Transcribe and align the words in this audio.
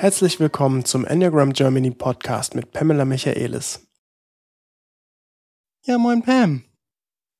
Herzlich 0.00 0.40
willkommen 0.40 0.86
zum 0.86 1.04
Enneagram 1.04 1.52
Germany 1.52 1.90
Podcast 1.90 2.54
mit 2.54 2.72
Pamela 2.72 3.04
Michaelis. 3.04 3.86
Ja, 5.84 5.98
moin 5.98 6.22
Pam. 6.22 6.64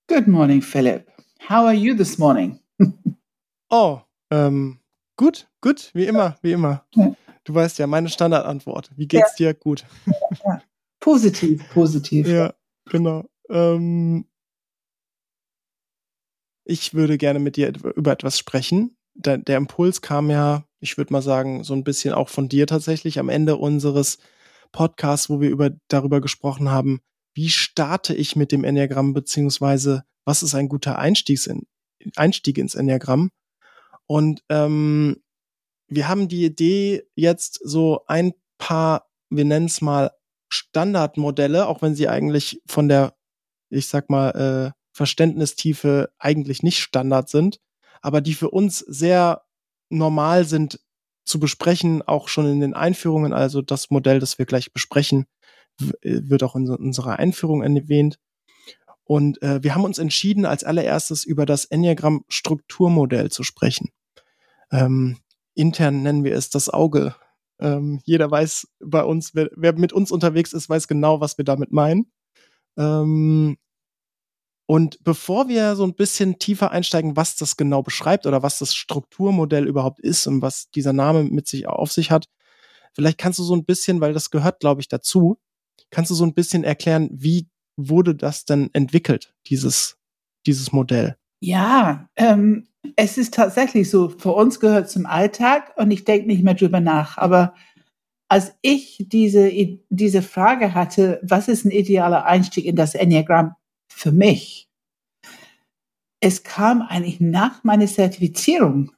Good 0.09 0.29
morning, 0.29 0.61
Philip. 0.61 1.11
How 1.49 1.65
are 1.65 1.73
you 1.73 1.96
this 1.96 2.19
morning? 2.19 2.61
oh, 3.71 4.01
ähm, 4.31 4.78
gut, 5.17 5.49
gut, 5.63 5.91
wie 5.95 6.04
immer, 6.04 6.37
wie 6.42 6.53
immer. 6.53 6.87
Du 7.45 7.54
weißt 7.54 7.78
ja, 7.78 7.87
meine 7.87 8.10
Standardantwort. 8.10 8.90
Wie 8.95 9.08
geht's 9.08 9.38
ja. 9.38 9.54
dir? 9.54 9.58
Gut. 9.58 9.87
Ja. 10.45 10.63
Positiv, 11.01 11.67
positiv. 11.72 12.29
Ja, 12.29 12.53
genau. 12.85 13.24
Ähm, 13.49 14.27
ich 16.66 16.92
würde 16.92 17.16
gerne 17.16 17.38
mit 17.38 17.56
dir 17.56 17.73
über 17.97 18.12
etwas 18.12 18.38
sprechen. 18.38 18.98
Der, 19.14 19.38
der 19.38 19.56
Impuls 19.56 20.02
kam 20.02 20.28
ja 20.28 20.66
ich 20.80 20.97
würde 20.97 21.12
mal 21.12 21.23
sagen, 21.23 21.62
so 21.62 21.75
ein 21.75 21.84
bisschen 21.84 22.15
auch 22.15 22.29
von 22.29 22.48
dir 22.48 22.66
tatsächlich 22.66 23.19
am 23.19 23.29
Ende 23.29 23.57
unseres 23.57 24.19
Podcasts, 24.73 25.29
wo 25.30 25.41
wir 25.41 25.51
über, 25.51 25.70
darüber 25.89 26.20
gesprochen 26.20 26.70
haben, 26.70 27.01
wie 27.34 27.51
starte 27.51 28.15
ich 28.15 28.37
mit 28.37 28.51
dem 28.53 28.65
Enneagramm, 28.65 29.12
beziehungsweise 29.12 30.05
was 30.25 30.43
ist 30.43 30.55
ein 30.55 30.69
guter 30.69 30.98
Einstieg, 30.98 31.47
in, 31.47 31.66
Einstieg 32.16 32.59
ins 32.59 32.75
Enneagramm. 32.75 33.30
Und 34.06 34.43
ähm, 34.48 35.23
wir 35.89 36.09
haben 36.09 36.29
die 36.29 36.45
Idee, 36.45 37.05
jetzt 37.15 37.61
so 37.62 38.05
ein 38.06 38.33
paar, 38.59 39.09
wir 39.28 39.45
nennen 39.45 39.67
es 39.67 39.81
mal 39.81 40.12
Standardmodelle, 40.48 41.67
auch 41.67 41.83
wenn 41.83 41.95
sie 41.95 42.09
eigentlich 42.09 42.62
von 42.67 42.89
der, 42.89 43.15
ich 43.69 43.87
sag 43.87 44.11
mal, 44.11 44.31
äh, 44.31 44.81
Verständnistiefe 44.92 46.12
eigentlich 46.19 46.62
nicht 46.62 46.81
Standard 46.81 47.28
sind, 47.28 47.61
aber 48.03 48.20
die 48.20 48.34
für 48.34 48.51
uns 48.51 48.78
sehr 48.78 49.42
normal 49.90 50.44
sind 50.44 50.80
zu 51.24 51.38
besprechen, 51.38 52.02
auch 52.02 52.28
schon 52.28 52.46
in 52.46 52.60
den 52.60 52.74
Einführungen. 52.74 53.33
Also 53.33 53.62
das 53.62 53.91
Modell, 53.91 54.19
das 54.19 54.38
wir 54.38 54.47
gleich 54.47 54.72
besprechen, 54.72 55.27
äh, 55.80 56.20
wird 56.24 56.42
auch 56.42 56.56
in 56.56 56.69
unserer 56.69 57.19
Einführung 57.19 57.62
erwähnt. 57.62 58.19
Und 59.05 59.42
äh, 59.42 59.62
wir 59.62 59.74
haben 59.74 59.84
uns 59.84 59.98
entschieden, 59.98 60.47
als 60.47 60.64
allererstes 60.64 61.24
über 61.24 61.44
das 61.44 61.64
Enneagramm-Strukturmodell 61.64 63.30
zu 63.30 63.42
sprechen. 63.42 63.91
Ähm, 64.70 65.19
intern 65.55 66.02
nennen 66.02 66.25
wir 66.25 66.34
es 66.34 66.48
das 66.48 66.69
Auge. 66.69 67.16
Ähm, 67.58 68.00
jeder 68.04 68.30
weiß 68.30 68.69
bei 68.80 69.02
uns, 69.02 69.34
wer, 69.34 69.50
wer, 69.56 69.77
mit 69.77 69.92
uns 69.92 70.12
unterwegs 70.12 70.52
ist, 70.52 70.69
weiß 70.69 70.86
genau, 70.88 71.20
was 71.20 71.38
wir 71.38 71.44
damit 71.44 71.72
meinen. 71.72 72.10
Ähm, 72.78 73.58
und 74.70 75.02
bevor 75.02 75.48
wir 75.48 75.74
so 75.74 75.82
ein 75.82 75.94
bisschen 75.94 76.38
tiefer 76.38 76.70
einsteigen, 76.70 77.16
was 77.16 77.34
das 77.34 77.56
genau 77.56 77.82
beschreibt 77.82 78.24
oder 78.24 78.44
was 78.44 78.60
das 78.60 78.72
Strukturmodell 78.72 79.66
überhaupt 79.66 79.98
ist 79.98 80.28
und 80.28 80.42
was 80.42 80.70
dieser 80.70 80.92
Name 80.92 81.24
mit 81.24 81.48
sich 81.48 81.66
auf 81.66 81.90
sich 81.90 82.12
hat, 82.12 82.26
vielleicht 82.92 83.18
kannst 83.18 83.41
du 83.41 83.42
so 83.42 83.56
ein 83.56 83.64
bisschen, 83.64 84.00
weil 84.00 84.12
das 84.12 84.30
gehört, 84.30 84.60
glaube 84.60 84.80
ich, 84.80 84.86
dazu, 84.86 85.41
kannst 85.91 86.12
du 86.12 86.14
so 86.14 86.24
ein 86.24 86.34
bisschen 86.34 86.62
erklären, 86.62 87.08
wie 87.10 87.48
wurde 87.76 88.14
das 88.14 88.44
denn 88.44 88.70
entwickelt, 88.72 89.34
dieses, 89.46 89.98
dieses 90.46 90.70
Modell? 90.70 91.16
Ja, 91.41 92.08
ähm, 92.14 92.68
es 92.94 93.18
ist 93.18 93.34
tatsächlich 93.34 93.91
so, 93.91 94.08
für 94.08 94.30
uns 94.30 94.60
gehört 94.60 94.88
zum 94.88 95.04
Alltag 95.04 95.72
und 95.78 95.91
ich 95.91 96.04
denke 96.04 96.28
nicht 96.28 96.44
mehr 96.44 96.54
drüber 96.54 96.78
nach. 96.78 97.18
Aber 97.18 97.54
als 98.28 98.52
ich 98.62 99.04
diese, 99.08 99.50
diese 99.88 100.22
Frage 100.22 100.74
hatte, 100.74 101.18
was 101.24 101.48
ist 101.48 101.64
ein 101.64 101.72
idealer 101.72 102.24
Einstieg 102.24 102.66
in 102.66 102.76
das 102.76 102.94
Enneagramm, 102.94 103.56
für 103.92 104.12
mich. 104.12 104.69
Es 106.20 106.42
kam 106.42 106.83
eigentlich 106.83 107.20
nach 107.20 107.64
meiner 107.64 107.86
Zertifizierung. 107.86 108.92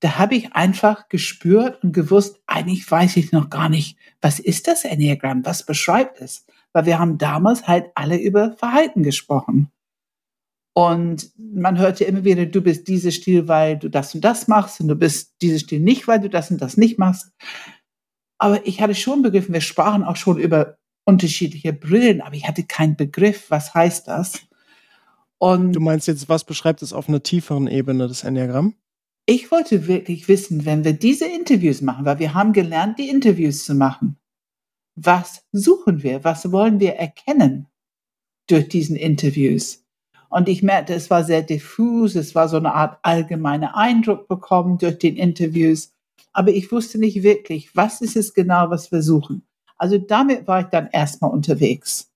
Da 0.00 0.18
habe 0.18 0.36
ich 0.36 0.52
einfach 0.52 1.08
gespürt 1.08 1.82
und 1.82 1.92
gewusst, 1.92 2.40
eigentlich 2.46 2.88
weiß 2.90 3.16
ich 3.16 3.32
noch 3.32 3.50
gar 3.50 3.68
nicht, 3.68 3.98
was 4.20 4.38
ist 4.38 4.68
das 4.68 4.84
Enneagramm, 4.84 5.44
was 5.44 5.64
beschreibt 5.64 6.20
es? 6.20 6.46
Weil 6.72 6.86
wir 6.86 6.98
haben 6.98 7.18
damals 7.18 7.66
halt 7.66 7.86
alle 7.94 8.18
über 8.18 8.52
Verhalten 8.52 9.02
gesprochen. 9.02 9.70
Und 10.74 11.30
man 11.38 11.78
hörte 11.78 12.04
immer 12.04 12.24
wieder, 12.24 12.44
du 12.44 12.60
bist 12.60 12.86
dieses 12.86 13.14
Stil, 13.14 13.48
weil 13.48 13.78
du 13.78 13.88
das 13.88 14.14
und 14.14 14.20
das 14.20 14.46
machst 14.46 14.78
und 14.80 14.88
du 14.88 14.94
bist 14.94 15.34
dieses 15.40 15.62
Stil 15.62 15.80
nicht, 15.80 16.06
weil 16.06 16.20
du 16.20 16.28
das 16.28 16.50
und 16.50 16.60
das 16.60 16.76
nicht 16.76 16.98
machst. 16.98 17.32
Aber 18.38 18.66
ich 18.66 18.82
hatte 18.82 18.94
schon 18.94 19.22
begriffen, 19.22 19.54
wir 19.54 19.62
sprachen 19.62 20.04
auch 20.04 20.16
schon 20.16 20.38
über 20.38 20.76
unterschiedliche 21.06 21.72
Brillen, 21.72 22.20
aber 22.20 22.34
ich 22.34 22.46
hatte 22.46 22.64
keinen 22.64 22.96
Begriff, 22.96 23.46
was 23.50 23.72
heißt 23.72 24.08
das. 24.08 24.40
Und 25.38 25.72
du 25.72 25.80
meinst 25.80 26.08
jetzt, 26.08 26.28
was 26.28 26.44
beschreibt 26.44 26.82
es 26.82 26.92
auf 26.92 27.08
einer 27.08 27.22
tieferen 27.22 27.68
Ebene 27.68 28.08
des 28.08 28.24
Enneagramm? 28.24 28.74
Ich 29.24 29.50
wollte 29.50 29.86
wirklich 29.86 30.28
wissen, 30.28 30.66
wenn 30.66 30.84
wir 30.84 30.92
diese 30.92 31.26
Interviews 31.26 31.80
machen, 31.80 32.04
weil 32.04 32.18
wir 32.18 32.34
haben 32.34 32.52
gelernt, 32.52 32.98
die 32.98 33.08
Interviews 33.08 33.64
zu 33.64 33.74
machen. 33.74 34.16
Was 34.94 35.44
suchen 35.52 36.02
wir? 36.02 36.24
Was 36.24 36.52
wollen 36.52 36.80
wir 36.80 36.94
erkennen 36.94 37.66
durch 38.46 38.68
diesen 38.68 38.96
Interviews? 38.96 39.84
Und 40.28 40.48
ich 40.48 40.62
merkte, 40.62 40.94
es 40.94 41.10
war 41.10 41.24
sehr 41.24 41.42
diffus, 41.42 42.14
es 42.14 42.34
war 42.34 42.48
so 42.48 42.56
eine 42.56 42.74
Art 42.74 42.98
allgemeiner 43.02 43.76
Eindruck 43.76 44.28
bekommen 44.28 44.78
durch 44.78 44.98
den 44.98 45.16
Interviews. 45.16 45.92
Aber 46.32 46.50
ich 46.50 46.70
wusste 46.72 46.98
nicht 46.98 47.22
wirklich, 47.22 47.74
was 47.76 48.00
ist 48.00 48.16
es 48.16 48.34
genau, 48.34 48.70
was 48.70 48.90
wir 48.90 49.02
suchen. 49.02 49.46
Also 49.76 49.98
damit 49.98 50.46
war 50.46 50.60
ich 50.60 50.66
dann 50.66 50.88
erstmal 50.92 51.30
unterwegs. 51.30 52.10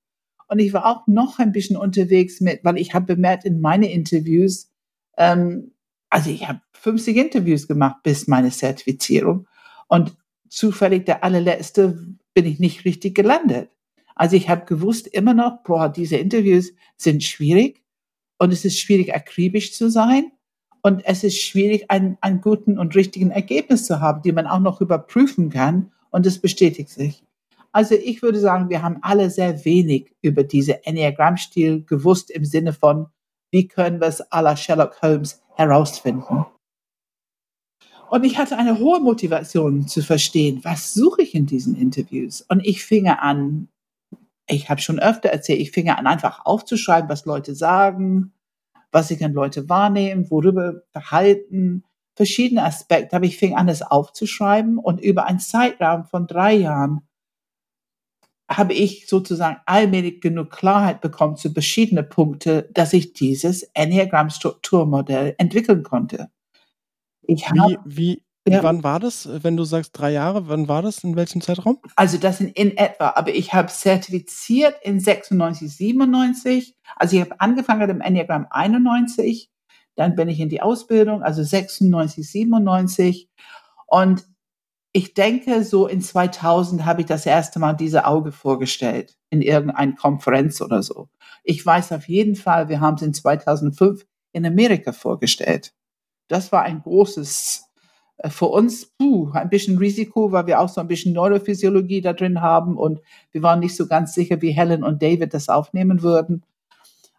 Und 0.48 0.58
ich 0.58 0.72
war 0.72 0.86
auch 0.86 1.06
noch 1.06 1.38
ein 1.38 1.52
bisschen 1.52 1.76
unterwegs 1.76 2.40
mit, 2.40 2.64
weil 2.64 2.78
ich 2.78 2.94
habe 2.94 3.14
bemerkt 3.14 3.44
in 3.44 3.60
meinen 3.60 3.84
Interviews, 3.84 4.70
ähm, 5.16 5.72
also 6.08 6.30
ich 6.30 6.48
habe 6.48 6.60
50 6.72 7.16
Interviews 7.16 7.68
gemacht 7.68 8.02
bis 8.02 8.26
meine 8.26 8.50
Zertifizierung. 8.50 9.46
Und 9.86 10.16
zufällig 10.48 11.06
der 11.06 11.22
allerletzte 11.22 12.04
bin 12.34 12.46
ich 12.46 12.58
nicht 12.58 12.84
richtig 12.84 13.14
gelandet. 13.14 13.70
Also 14.16 14.36
ich 14.36 14.48
habe 14.48 14.66
gewusst 14.66 15.06
immer 15.06 15.34
noch, 15.34 15.62
boah, 15.62 15.88
diese 15.88 16.16
Interviews 16.16 16.72
sind 16.96 17.22
schwierig 17.22 17.82
und 18.38 18.52
es 18.52 18.64
ist 18.64 18.78
schwierig, 18.78 19.14
akribisch 19.14 19.72
zu 19.72 19.88
sein. 19.90 20.32
Und 20.82 21.04
es 21.04 21.24
ist 21.24 21.40
schwierig, 21.40 21.90
einen, 21.90 22.16
einen 22.20 22.40
guten 22.40 22.78
und 22.78 22.96
richtigen 22.96 23.30
Ergebnis 23.30 23.84
zu 23.84 24.00
haben, 24.00 24.22
die 24.22 24.32
man 24.32 24.46
auch 24.46 24.60
noch 24.60 24.80
überprüfen 24.80 25.50
kann. 25.50 25.92
Und 26.10 26.26
es 26.26 26.38
bestätigt 26.38 26.88
sich. 26.88 27.22
Also 27.72 27.94
ich 27.94 28.22
würde 28.22 28.40
sagen, 28.40 28.68
wir 28.68 28.82
haben 28.82 28.98
alle 29.02 29.30
sehr 29.30 29.64
wenig 29.64 30.12
über 30.22 30.42
diese 30.42 30.84
Enneagramm-Stil 30.86 31.84
gewusst 31.84 32.30
im 32.30 32.44
Sinne 32.44 32.72
von, 32.72 33.06
wie 33.52 33.68
können 33.68 34.00
wir 34.00 34.08
es 34.08 34.22
à 34.32 34.42
la 34.42 34.56
Sherlock 34.56 35.00
Holmes 35.02 35.42
herausfinden. 35.56 36.46
Und 38.10 38.24
ich 38.24 38.38
hatte 38.38 38.58
eine 38.58 38.80
hohe 38.80 38.98
Motivation 38.98 39.86
zu 39.86 40.02
verstehen, 40.02 40.60
was 40.64 40.94
suche 40.94 41.22
ich 41.22 41.34
in 41.34 41.46
diesen 41.46 41.76
Interviews. 41.76 42.40
Und 42.42 42.66
ich 42.66 42.84
fing 42.84 43.08
an, 43.08 43.68
ich 44.48 44.68
habe 44.68 44.80
schon 44.80 44.98
öfter 44.98 45.28
erzählt, 45.28 45.60
ich 45.60 45.70
fing 45.70 45.88
an 45.90 46.08
einfach 46.08 46.44
aufzuschreiben, 46.44 47.08
was 47.08 47.24
Leute 47.24 47.54
sagen, 47.54 48.32
was 48.90 49.12
ich 49.12 49.24
an 49.24 49.32
Leute 49.32 49.68
wahrnehmen, 49.68 50.28
worüber 50.28 50.82
verhalten, 50.90 51.84
verschiedene 52.16 52.64
Aspekte. 52.64 53.14
Aber 53.14 53.26
ich 53.26 53.36
fing 53.36 53.54
an, 53.54 53.68
es 53.68 53.82
aufzuschreiben 53.82 54.78
und 54.78 55.00
über 55.00 55.26
einen 55.26 55.38
Zeitraum 55.38 56.04
von 56.04 56.26
drei 56.26 56.54
Jahren 56.54 57.02
habe 58.50 58.74
ich 58.74 59.06
sozusagen 59.06 59.58
allmählich 59.64 60.20
genug 60.20 60.50
Klarheit 60.50 61.00
bekommen 61.00 61.36
zu 61.36 61.52
verschiedenen 61.52 62.08
Punkten, 62.08 62.64
dass 62.72 62.92
ich 62.92 63.12
dieses 63.12 63.62
Enneagramm-Strukturmodell 63.74 65.34
entwickeln 65.38 65.84
konnte. 65.84 66.30
Ich 67.22 67.44
wie, 67.52 67.78
wie, 67.84 68.22
ja. 68.48 68.62
wann 68.62 68.82
war 68.82 68.98
das, 68.98 69.28
wenn 69.44 69.56
du 69.56 69.62
sagst 69.62 69.96
drei 69.96 70.10
Jahre, 70.10 70.48
wann 70.48 70.66
war 70.66 70.82
das, 70.82 71.04
in 71.04 71.14
welchem 71.14 71.40
Zeitraum? 71.40 71.78
Also 71.94 72.18
das 72.18 72.40
in, 72.40 72.48
in 72.48 72.76
etwa, 72.76 73.12
aber 73.14 73.32
ich 73.32 73.54
habe 73.54 73.68
zertifiziert 73.68 74.74
in 74.82 74.98
96, 74.98 75.76
97, 75.76 76.76
also 76.96 77.16
ich 77.16 77.22
habe 77.22 77.40
angefangen 77.40 77.80
mit 77.80 77.90
dem 77.90 78.00
Enneagramm 78.00 78.46
91, 78.50 79.48
dann 79.94 80.16
bin 80.16 80.28
ich 80.28 80.40
in 80.40 80.48
die 80.48 80.62
Ausbildung, 80.62 81.22
also 81.22 81.44
96, 81.44 82.28
97 82.28 83.28
und 83.86 84.24
ich 84.92 85.14
denke, 85.14 85.62
so 85.62 85.86
in 85.86 86.00
2000 86.00 86.84
habe 86.84 87.02
ich 87.02 87.06
das 87.06 87.24
erste 87.24 87.58
Mal 87.58 87.74
diese 87.74 88.06
Auge 88.06 88.32
vorgestellt 88.32 89.16
in 89.30 89.40
irgendeiner 89.40 89.94
Konferenz 89.94 90.60
oder 90.60 90.82
so. 90.82 91.08
Ich 91.44 91.64
weiß 91.64 91.92
auf 91.92 92.08
jeden 92.08 92.34
Fall, 92.34 92.68
wir 92.68 92.80
haben 92.80 92.96
es 92.96 93.02
in 93.02 93.14
2005 93.14 94.04
in 94.32 94.44
Amerika 94.44 94.92
vorgestellt. 94.92 95.72
Das 96.28 96.50
war 96.50 96.62
ein 96.62 96.82
großes, 96.82 97.64
äh, 98.18 98.30
für 98.30 98.46
uns, 98.46 98.86
puh, 98.98 99.30
ein 99.32 99.48
bisschen 99.48 99.78
Risiko, 99.78 100.32
weil 100.32 100.46
wir 100.46 100.60
auch 100.60 100.68
so 100.68 100.80
ein 100.80 100.88
bisschen 100.88 101.12
Neurophysiologie 101.12 102.00
da 102.00 102.12
drin 102.12 102.40
haben 102.40 102.76
und 102.76 103.00
wir 103.30 103.42
waren 103.42 103.60
nicht 103.60 103.76
so 103.76 103.86
ganz 103.86 104.14
sicher, 104.14 104.42
wie 104.42 104.50
Helen 104.50 104.82
und 104.82 105.02
David 105.02 105.34
das 105.34 105.48
aufnehmen 105.48 106.02
würden. 106.02 106.44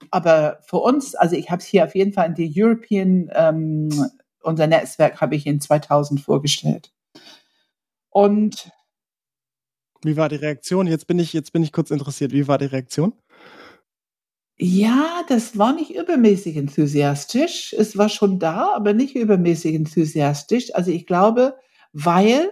Aber 0.10 0.60
für 0.64 0.78
uns, 0.78 1.16
also 1.16 1.36
ich 1.36 1.50
habe 1.52 1.62
es 1.62 1.68
hier 1.68 1.86
auf 1.86 1.96
jeden 1.96 2.12
Fall 2.12 2.28
in 2.28 2.36
die 2.36 2.52
European, 2.54 3.30
ähm, 3.34 3.90
unser 4.42 4.68
Netzwerk 4.68 5.22
habe 5.22 5.36
ich 5.36 5.46
in 5.46 5.62
2000 5.62 6.20
vorgestellt. 6.20 6.92
Und 8.12 8.72
wie 10.04 10.18
war 10.18 10.30
die 10.30 10.36
Reaktion? 10.36 10.88
Jetzt 10.88 11.08
bin 11.08 11.20
ich, 11.20 11.34
jetzt 11.34 11.54
bin 11.54 11.64
ich 11.64 11.72
kurz 11.72 11.92
interessiert. 11.92 12.32
Wie 12.32 12.48
war 12.48 12.58
die 12.58 12.66
Reaktion? 12.66 13.14
Ja, 14.58 15.24
das 15.28 15.58
war 15.58 15.74
nicht 15.74 15.96
übermäßig 15.96 16.56
enthusiastisch. 16.58 17.74
Es 17.74 17.98
war 17.98 18.10
schon 18.10 18.38
da, 18.38 18.74
aber 18.76 18.94
nicht 18.94 19.16
übermäßig 19.16 19.74
enthusiastisch. 19.74 20.74
Also 20.76 20.92
ich 20.92 21.08
glaube, 21.08 21.58
weil 21.94 22.52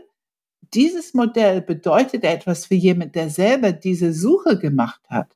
dieses 0.74 1.14
Modell 1.14 1.62
bedeutet 1.62 2.24
etwas 2.24 2.66
für 2.66 2.76
jemand, 2.76 3.16
der 3.16 3.30
selber 3.30 3.72
diese 3.72 4.14
Suche 4.14 4.58
gemacht 4.58 5.02
hat. 5.10 5.36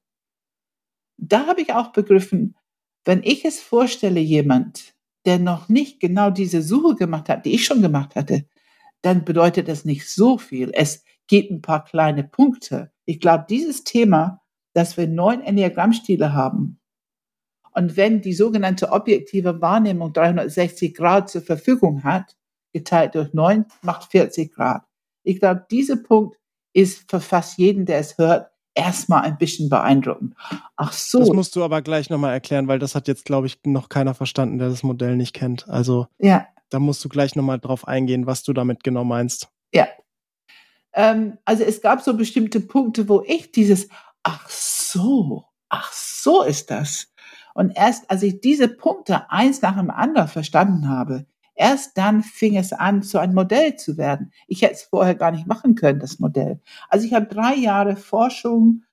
Da 1.17 1.47
habe 1.47 1.61
ich 1.61 1.73
auch 1.73 1.91
begriffen, 1.91 2.55
wenn 3.05 3.21
ich 3.23 3.45
es 3.45 3.59
vorstelle, 3.59 4.19
jemand, 4.19 4.95
der 5.25 5.39
noch 5.39 5.69
nicht 5.69 5.99
genau 5.99 6.29
diese 6.29 6.61
Suche 6.61 6.95
gemacht 6.95 7.29
hat, 7.29 7.45
die 7.45 7.53
ich 7.53 7.65
schon 7.65 7.81
gemacht 7.81 8.15
hatte, 8.15 8.45
dann 9.03 9.23
bedeutet 9.23 9.67
das 9.67 9.85
nicht 9.85 10.09
so 10.09 10.37
viel. 10.37 10.71
Es 10.73 11.03
gibt 11.27 11.51
ein 11.51 11.61
paar 11.61 11.85
kleine 11.85 12.23
Punkte. 12.23 12.91
Ich 13.05 13.19
glaube, 13.19 13.45
dieses 13.47 13.83
Thema, 13.83 14.41
dass 14.73 14.97
wir 14.97 15.07
neun 15.07 15.41
Enneagrammstile 15.41 16.33
haben 16.33 16.79
und 17.73 17.97
wenn 17.97 18.21
die 18.21 18.33
sogenannte 18.33 18.91
objektive 18.91 19.61
Wahrnehmung 19.61 20.13
360 20.13 20.93
Grad 20.95 21.29
zur 21.29 21.41
Verfügung 21.41 22.03
hat, 22.03 22.35
geteilt 22.71 23.15
durch 23.15 23.33
neun 23.33 23.65
macht 23.81 24.11
40 24.11 24.53
Grad. 24.53 24.83
Ich 25.23 25.39
glaube, 25.39 25.65
dieser 25.69 25.97
Punkt 25.97 26.37
ist 26.73 27.09
für 27.09 27.19
fast 27.19 27.57
jeden, 27.57 27.85
der 27.85 27.99
es 27.99 28.17
hört, 28.17 28.49
erstmal 28.75 29.21
ein 29.21 29.37
bisschen 29.37 29.69
beeindruckend. 29.69 30.35
Ach 30.75 30.91
so. 30.91 31.19
Das 31.19 31.29
musst 31.29 31.55
du 31.55 31.63
aber 31.63 31.81
gleich 31.81 32.09
nochmal 32.09 32.33
erklären, 32.33 32.67
weil 32.67 32.79
das 32.79 32.95
hat 32.95 33.07
jetzt, 33.07 33.25
glaube 33.25 33.47
ich, 33.47 33.59
noch 33.65 33.89
keiner 33.89 34.15
verstanden, 34.15 34.57
der 34.57 34.69
das 34.69 34.83
Modell 34.83 35.15
nicht 35.15 35.33
kennt. 35.33 35.69
Also 35.69 36.07
ja. 36.17 36.47
Da 36.73 36.79
musst 36.79 37.03
du 37.03 37.09
gleich 37.09 37.35
nochmal 37.35 37.59
drauf 37.59 37.87
eingehen, 37.87 38.25
was 38.25 38.43
du 38.43 38.53
damit 38.53 38.83
genau 38.83 39.03
meinst. 39.03 39.49
Ja. 39.73 39.87
Ähm, 40.93 41.37
also 41.45 41.63
es 41.63 41.81
gab 41.81 42.01
so 42.01 42.15
bestimmte 42.15 42.59
Punkte, 42.59 43.09
wo 43.09 43.23
ich 43.25 43.51
dieses, 43.51 43.89
ach 44.23 44.49
so, 44.49 45.45
ach 45.69 45.91
so 45.91 46.43
ist 46.43 46.71
das. 46.71 47.11
Und 47.53 47.71
erst 47.75 48.09
als 48.09 48.23
ich 48.23 48.41
diese 48.41 48.67
Punkte 48.67 49.29
eins 49.29 49.61
nach 49.61 49.77
dem 49.77 49.89
anderen 49.89 50.27
verstanden 50.27 50.89
habe, 50.89 51.25
Erst 51.55 51.97
dann 51.97 52.23
fing 52.23 52.57
es 52.57 52.73
an, 52.73 53.03
zu 53.03 53.19
einem 53.19 53.35
Modell 53.35 53.75
zu 53.75 53.97
werden. 53.97 54.31
Ich 54.47 54.63
hätte 54.63 54.73
es 54.73 54.83
vorher 54.83 55.15
gar 55.15 55.31
nicht 55.31 55.45
machen 55.45 55.75
können, 55.75 55.99
das 55.99 56.19
Modell. 56.19 56.59
Also 56.89 57.05
ich 57.05 57.13
habe 57.13 57.27
drei 57.27 57.53
Jahre 57.55 57.95
Forschung, 57.95 58.83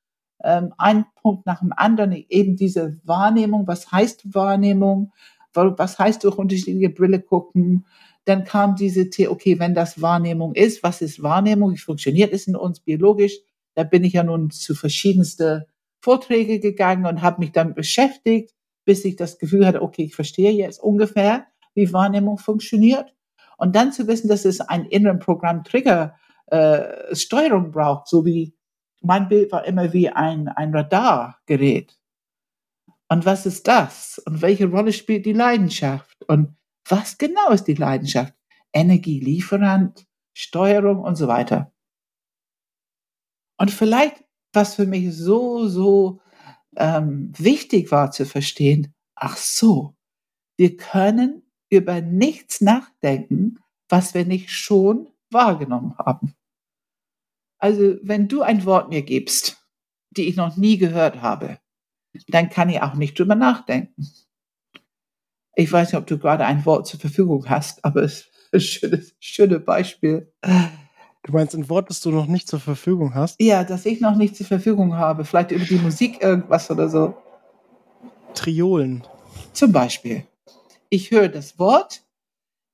ähm, 0.44 0.74
ein 0.76 1.06
Punkt 1.22 1.46
nach 1.46 1.60
dem 1.60 1.72
anderen, 1.74 2.12
eben 2.12 2.56
diese 2.56 3.00
Wahrnehmung, 3.04 3.66
was 3.66 3.90
heißt 3.90 4.34
Wahrnehmung, 4.34 5.12
was 5.54 5.98
heißt 5.98 6.24
durch 6.24 6.36
unterschiedliche 6.38 6.90
Brille 6.90 7.20
gucken. 7.20 7.86
Dann 8.24 8.44
kam 8.44 8.76
diese 8.76 9.08
The 9.10 9.28
okay, 9.28 9.58
wenn 9.58 9.74
das 9.74 10.00
Wahrnehmung 10.00 10.54
ist, 10.54 10.82
was 10.82 11.00
ist 11.00 11.22
Wahrnehmung, 11.22 11.72
wie 11.72 11.78
funktioniert 11.78 12.32
es 12.32 12.46
in 12.46 12.56
uns 12.56 12.80
biologisch? 12.80 13.38
Da 13.74 13.84
bin 13.84 14.04
ich 14.04 14.14
ja 14.14 14.22
nun 14.22 14.50
zu 14.50 14.74
verschiedenste 14.74 15.66
Vorträge 16.00 16.60
gegangen 16.60 17.06
und 17.06 17.22
habe 17.22 17.40
mich 17.40 17.52
damit 17.52 17.74
beschäftigt, 17.74 18.54
bis 18.84 19.04
ich 19.04 19.16
das 19.16 19.38
Gefühl 19.38 19.66
hatte, 19.66 19.82
okay, 19.82 20.04
ich 20.04 20.14
verstehe 20.14 20.52
jetzt 20.52 20.82
ungefähr 20.82 21.46
wie 21.74 21.92
Wahrnehmung 21.92 22.38
funktioniert. 22.38 23.14
Und 23.56 23.76
dann 23.76 23.92
zu 23.92 24.06
wissen, 24.06 24.28
dass 24.28 24.44
es 24.44 24.60
einen 24.60 24.86
inneren 24.86 25.18
Programm-Trigger 25.18 26.14
äh, 26.46 27.14
Steuerung 27.14 27.70
braucht, 27.70 28.08
so 28.08 28.24
wie 28.24 28.54
mein 29.02 29.28
Bild 29.28 29.52
war 29.52 29.64
immer 29.64 29.92
wie 29.92 30.08
ein, 30.08 30.48
ein 30.48 30.74
Radargerät. 30.74 31.99
Und 33.10 33.26
was 33.26 33.44
ist 33.44 33.66
das? 33.66 34.22
Und 34.24 34.40
welche 34.40 34.70
Rolle 34.70 34.92
spielt 34.92 35.26
die 35.26 35.32
Leidenschaft? 35.32 36.24
Und 36.28 36.56
was 36.88 37.18
genau 37.18 37.50
ist 37.50 37.64
die 37.64 37.74
Leidenschaft? 37.74 38.34
Energielieferant, 38.72 40.06
Steuerung 40.32 41.00
und 41.00 41.16
so 41.16 41.26
weiter. 41.26 41.72
Und 43.58 43.72
vielleicht, 43.72 44.24
was 44.52 44.76
für 44.76 44.86
mich 44.86 45.12
so, 45.14 45.66
so 45.66 46.20
ähm, 46.76 47.32
wichtig 47.36 47.90
war 47.90 48.12
zu 48.12 48.24
verstehen, 48.24 48.94
ach 49.16 49.36
so, 49.36 49.96
wir 50.56 50.76
können 50.76 51.42
über 51.68 52.00
nichts 52.00 52.60
nachdenken, 52.60 53.58
was 53.88 54.14
wir 54.14 54.24
nicht 54.24 54.50
schon 54.50 55.08
wahrgenommen 55.30 55.98
haben. 55.98 56.36
Also 57.58 57.96
wenn 58.02 58.28
du 58.28 58.42
ein 58.42 58.64
Wort 58.64 58.88
mir 58.88 59.02
gibst, 59.02 59.66
die 60.10 60.28
ich 60.28 60.36
noch 60.36 60.56
nie 60.56 60.78
gehört 60.78 61.22
habe, 61.22 61.58
dann 62.28 62.50
kann 62.50 62.68
ich 62.68 62.82
auch 62.82 62.94
nicht 62.94 63.18
drüber 63.18 63.34
nachdenken. 63.34 64.06
Ich 65.54 65.70
weiß 65.70 65.92
nicht, 65.92 66.00
ob 66.00 66.06
du 66.06 66.18
gerade 66.18 66.44
ein 66.46 66.64
Wort 66.64 66.86
zur 66.86 67.00
Verfügung 67.00 67.48
hast, 67.48 67.84
aber 67.84 68.02
es 68.02 68.20
ist 68.22 68.30
ein 68.52 68.60
schönes, 68.60 69.14
schönes 69.20 69.64
Beispiel. 69.64 70.32
Du 71.22 71.32
meinst 71.32 71.54
ein 71.54 71.68
Wort, 71.68 71.90
das 71.90 72.00
du 72.00 72.10
noch 72.10 72.26
nicht 72.26 72.48
zur 72.48 72.60
Verfügung 72.60 73.14
hast? 73.14 73.40
Ja, 73.40 73.62
das 73.64 73.84
ich 73.84 74.00
noch 74.00 74.16
nicht 74.16 74.36
zur 74.36 74.46
Verfügung 74.46 74.96
habe. 74.96 75.24
Vielleicht 75.24 75.50
über 75.50 75.64
die 75.64 75.76
Musik 75.76 76.22
irgendwas 76.22 76.70
oder 76.70 76.88
so. 76.88 77.14
Triolen. 78.34 79.04
Zum 79.52 79.72
Beispiel 79.72 80.24
ich 80.90 81.10
höre 81.10 81.28
das 81.28 81.58
Wort, 81.58 82.02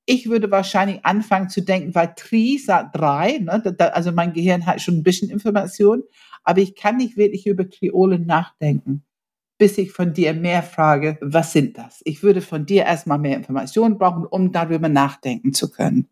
ich 0.07 0.29
würde 0.29 0.51
wahrscheinlich 0.51 1.05
anfangen 1.05 1.51
zu 1.51 1.61
denken, 1.63 1.95
weil 1.95 2.15
Tri 2.17 2.59
sagt 2.59 2.97
drei, 2.97 3.39
ne, 3.39 3.63
also 3.93 4.13
mein 4.13 4.33
Gehirn 4.33 4.67
hat 4.67 4.81
schon 4.81 4.97
ein 4.97 5.03
bisschen 5.03 5.31
Information, 5.31 6.03
aber 6.43 6.61
ich 6.61 6.75
kann 6.75 6.97
nicht 6.97 7.17
wirklich 7.17 7.47
über 7.47 7.69
Triolen 7.69 8.27
nachdenken, 8.27 9.05
bis 9.59 9.79
ich 9.79 9.93
von 9.93 10.13
dir 10.13 10.35
mehr 10.35 10.63
frage, 10.63 11.19
was 11.21 11.53
sind 11.53 11.79
das? 11.79 12.01
Ich 12.05 12.23
würde 12.23 12.43
von 12.43 12.67
dir 12.67 12.85
erstmal 12.85 13.19
mehr 13.19 13.37
Informationen 13.37 13.99
brauchen, 13.99 14.27
um 14.27 14.53
darüber 14.53 14.89
nachdenken 14.89 15.55
zu 15.55 15.71
können. 15.71 16.09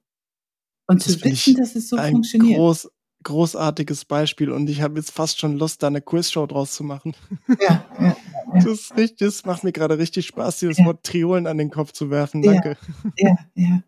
Und 0.87 1.05
das 1.07 1.19
zu 1.19 1.25
wissen, 1.25 1.57
dass 1.57 1.75
es 1.77 1.89
so 1.89 1.97
ein 1.97 2.13
funktioniert. 2.13 2.59
Groß, 2.59 2.91
großartiges 3.23 4.05
Beispiel 4.05 4.51
und 4.51 4.69
ich 4.69 4.83
habe 4.83 4.99
jetzt 4.99 5.11
fast 5.11 5.41
schon 5.41 5.57
Lust, 5.57 5.83
da 5.83 5.89
eine 5.89 6.01
Quizshow 6.01 6.47
draus 6.47 6.73
zu 6.73 6.85
machen. 6.85 7.15
Ja, 7.61 7.85
ja. 7.99 8.17
Das, 8.55 8.67
ist 8.67 8.97
richtig, 8.97 9.19
das 9.19 9.45
macht 9.45 9.65
mir 9.65 9.73
gerade 9.73 9.99
richtig 9.99 10.27
Spaß, 10.27 10.61
dieses 10.61 10.79
ja. 10.79 10.85
Wort 10.85 11.03
Triolen 11.03 11.47
an 11.47 11.59
den 11.59 11.71
Kopf 11.71 11.93
zu 11.93 12.11
werfen. 12.11 12.43
Danke. 12.43 12.77
Ja, 13.17 13.37
ja. 13.55 13.83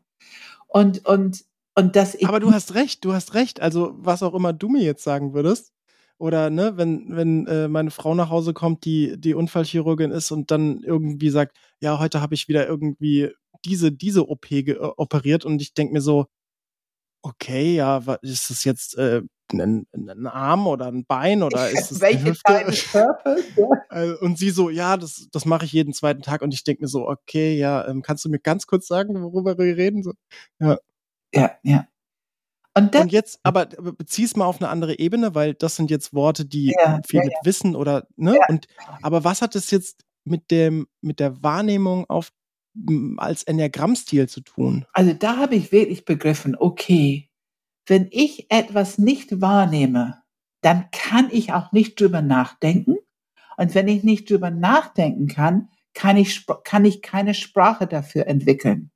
Und, 0.69 1.06
und, 1.06 1.44
und 1.75 1.97
das 1.97 2.17
Aber 2.25 2.41
du 2.41 2.53
hast 2.53 2.75
recht, 2.75 3.05
du 3.05 3.12
hast 3.12 3.35
recht. 3.35 3.61
Also, 3.61 3.94
was 3.99 4.23
auch 4.23 4.35
immer 4.35 4.53
du 4.53 4.69
mir 4.69 4.82
jetzt 4.82 5.05
sagen 5.05 5.35
würdest, 5.35 5.73
oder 6.18 6.50
ne, 6.50 6.76
wenn, 6.76 7.14
wenn 7.14 7.46
äh, 7.46 7.68
meine 7.68 7.90
Frau 7.90 8.14
nach 8.14 8.30
Hause 8.30 8.54
kommt, 8.54 8.84
die, 8.84 9.20
die 9.20 9.34
Unfallchirurgin 9.34 10.10
ist 10.10 10.30
und 10.30 10.50
dann 10.50 10.82
irgendwie 10.82 11.30
sagt, 11.30 11.56
ja, 11.80 11.98
heute 11.98 12.20
habe 12.20 12.34
ich 12.34 12.48
wieder 12.48 12.66
irgendwie 12.66 13.30
diese, 13.64 13.92
diese 13.92 14.28
OP 14.28 14.50
äh, 14.50 14.76
operiert 14.78 15.44
und 15.44 15.60
ich 15.60 15.74
denke 15.74 15.92
mir 15.92 16.00
so, 16.00 16.26
okay, 17.22 17.74
ja, 17.74 17.98
ist 18.22 18.50
das 18.50 18.64
jetzt 18.64 18.96
äh, 18.96 19.22
ein, 19.52 19.86
ein, 19.92 20.26
Arm 20.26 20.66
oder 20.66 20.86
ein 20.86 21.04
Bein 21.04 21.42
oder 21.42 21.70
ist 21.70 21.90
es 21.90 22.00
Welche 22.00 22.34
Teile 22.44 22.70
des 22.70 22.90
Körpers? 22.90 23.40
Äh, 23.90 24.12
und 24.20 24.38
sie 24.38 24.50
so, 24.50 24.70
ja, 24.70 24.96
das, 24.96 25.28
das 25.32 25.44
mache 25.44 25.64
ich 25.64 25.72
jeden 25.72 25.92
zweiten 25.92 26.22
Tag 26.22 26.42
und 26.42 26.54
ich 26.54 26.64
denke 26.64 26.82
mir 26.82 26.88
so, 26.88 27.08
okay, 27.08 27.56
ja, 27.56 27.86
ähm, 27.88 28.02
kannst 28.02 28.24
du 28.24 28.28
mir 28.28 28.38
ganz 28.38 28.66
kurz 28.66 28.86
sagen, 28.86 29.22
worüber 29.22 29.58
wir 29.58 29.76
reden? 29.76 30.02
So, 30.02 30.12
ja. 30.60 30.79
Ja, 31.34 31.50
ja. 31.62 31.86
Und, 32.76 32.94
und, 32.94 33.10
jetzt, 33.10 33.40
aber 33.42 33.64
bezieh 33.66 34.24
es 34.24 34.36
mal 34.36 34.44
auf 34.44 34.60
eine 34.60 34.68
andere 34.68 34.98
Ebene, 34.98 35.34
weil 35.34 35.54
das 35.54 35.76
sind 35.76 35.90
jetzt 35.90 36.12
Worte, 36.12 36.44
die 36.44 36.74
ja, 36.78 37.00
viel 37.08 37.20
ja, 37.20 37.24
mit 37.24 37.32
ja. 37.32 37.38
Wissen 37.44 37.74
oder, 37.74 38.06
ne? 38.16 38.38
Und, 38.48 38.66
aber 39.00 39.24
was 39.24 39.40
hat 39.40 39.56
es 39.56 39.70
jetzt 39.70 40.04
mit 40.24 40.50
dem, 40.50 40.86
mit 41.00 41.18
der 41.18 41.42
Wahrnehmung 41.42 42.04
auf 42.10 42.32
als 43.16 43.44
Enneagrammstil 43.44 44.28
zu 44.28 44.42
tun? 44.42 44.84
Also 44.92 45.14
da 45.14 45.38
habe 45.38 45.54
ich 45.54 45.72
wirklich 45.72 46.04
begriffen, 46.04 46.54
okay, 46.54 47.30
wenn 47.86 48.08
ich 48.10 48.50
etwas 48.50 48.98
nicht 48.98 49.40
wahrnehme, 49.40 50.22
dann 50.60 50.90
kann 50.90 51.28
ich 51.30 51.54
auch 51.54 51.72
nicht 51.72 51.98
drüber 51.98 52.20
nachdenken. 52.20 52.96
Und 53.56 53.74
wenn 53.74 53.88
ich 53.88 54.02
nicht 54.02 54.28
drüber 54.28 54.50
nachdenken 54.50 55.28
kann, 55.28 55.70
kann 55.94 56.18
ich, 56.18 56.44
kann 56.64 56.84
ich 56.84 57.00
keine 57.00 57.32
Sprache 57.32 57.86
dafür 57.86 58.26
entwickeln. 58.26 58.90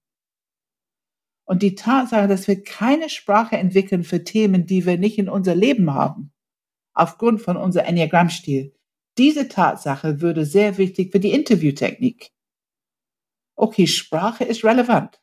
Und 1.50 1.62
die 1.62 1.75
Tatsache, 1.75 2.28
dass 2.28 2.47
wir 2.47 2.62
keine 2.62 3.09
Sprache 3.09 3.57
entwickeln 3.57 4.04
für 4.04 4.23
Themen, 4.23 4.66
die 4.66 4.87
wir 4.87 4.99
nicht 4.99 5.19
in 5.19 5.28
unser 5.28 5.57
Leben 5.57 5.92
haben, 5.92 6.33
aufgrund 6.95 7.40
von 7.40 7.57
unserem 7.57 7.87
Enneagrammstil, 7.87 8.73
diese 9.19 9.49
Tatsache 9.49 10.21
würde 10.21 10.45
sehr 10.45 10.78
wichtig 10.78 11.11
für 11.11 11.19
die 11.19 11.33
Interviewtechnik 11.33 12.30
okay, 13.61 13.87
Sprache 13.87 14.45
ist 14.45 14.64
relevant. 14.64 15.21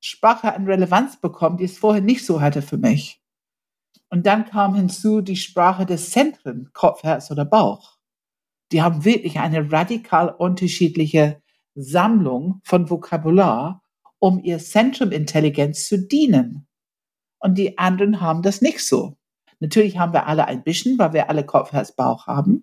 Sprache 0.00 0.52
eine 0.52 0.66
Relevanz 0.66 1.20
bekommen, 1.20 1.56
die 1.56 1.64
es 1.64 1.78
vorher 1.78 2.02
nicht 2.02 2.26
so 2.26 2.40
hatte 2.40 2.62
für 2.62 2.78
mich. 2.78 3.22
Und 4.08 4.26
dann 4.26 4.44
kam 4.44 4.74
hinzu 4.74 5.20
die 5.20 5.36
Sprache 5.36 5.86
des 5.86 6.10
Zentren, 6.10 6.70
Kopf, 6.72 7.04
Herz 7.04 7.30
oder 7.30 7.44
Bauch. 7.44 7.98
Die 8.72 8.82
haben 8.82 9.04
wirklich 9.04 9.38
eine 9.38 9.70
radikal 9.70 10.28
unterschiedliche 10.28 11.40
Sammlung 11.74 12.60
von 12.64 12.90
Vokabular, 12.90 13.82
um 14.22 14.38
ihr 14.44 14.60
Zentrum 14.60 15.10
Intelligenz 15.10 15.88
zu 15.88 15.98
dienen. 15.98 16.68
Und 17.40 17.58
die 17.58 17.76
anderen 17.76 18.20
haben 18.20 18.42
das 18.42 18.62
nicht 18.62 18.78
so. 18.78 19.16
Natürlich 19.58 19.98
haben 19.98 20.12
wir 20.12 20.28
alle 20.28 20.46
ein 20.46 20.62
bisschen, 20.62 20.96
weil 20.96 21.12
wir 21.12 21.28
alle 21.28 21.44
Kopf, 21.44 21.72
Herz, 21.72 21.90
Bauch 21.90 22.28
haben. 22.28 22.62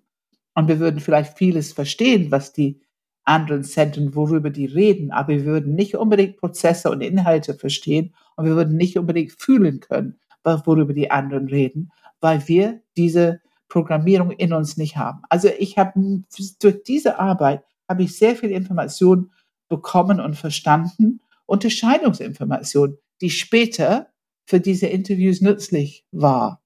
Und 0.54 0.68
wir 0.68 0.80
würden 0.80 1.00
vielleicht 1.00 1.36
vieles 1.36 1.74
verstehen, 1.74 2.30
was 2.30 2.54
die 2.54 2.80
anderen 3.24 3.62
Zentren, 3.62 4.14
worüber 4.14 4.48
die 4.48 4.64
reden, 4.64 5.10
aber 5.12 5.34
wir 5.34 5.44
würden 5.44 5.74
nicht 5.74 5.96
unbedingt 5.96 6.38
Prozesse 6.38 6.90
und 6.90 7.02
Inhalte 7.02 7.52
verstehen 7.52 8.14
und 8.36 8.46
wir 8.46 8.56
würden 8.56 8.78
nicht 8.78 8.98
unbedingt 8.98 9.32
fühlen 9.32 9.80
können, 9.80 10.18
worüber 10.42 10.94
die 10.94 11.10
anderen 11.10 11.48
reden, 11.48 11.92
weil 12.22 12.48
wir 12.48 12.80
diese 12.96 13.42
Programmierung 13.68 14.30
in 14.30 14.54
uns 14.54 14.78
nicht 14.78 14.96
haben. 14.96 15.20
Also 15.28 15.50
ich 15.58 15.76
habe 15.76 16.22
durch 16.62 16.82
diese 16.84 17.18
Arbeit 17.18 17.64
habe 17.86 18.04
ich 18.04 18.16
sehr 18.16 18.34
viel 18.34 18.50
Information 18.50 19.30
bekommen 19.68 20.20
und 20.20 20.36
verstanden, 20.36 21.20
Unterscheidungsinformationen, 21.50 22.98
die 23.20 23.30
später 23.30 24.12
für 24.46 24.60
diese 24.60 24.86
Interviews 24.86 25.40
nützlich 25.40 26.06
war. 26.12 26.62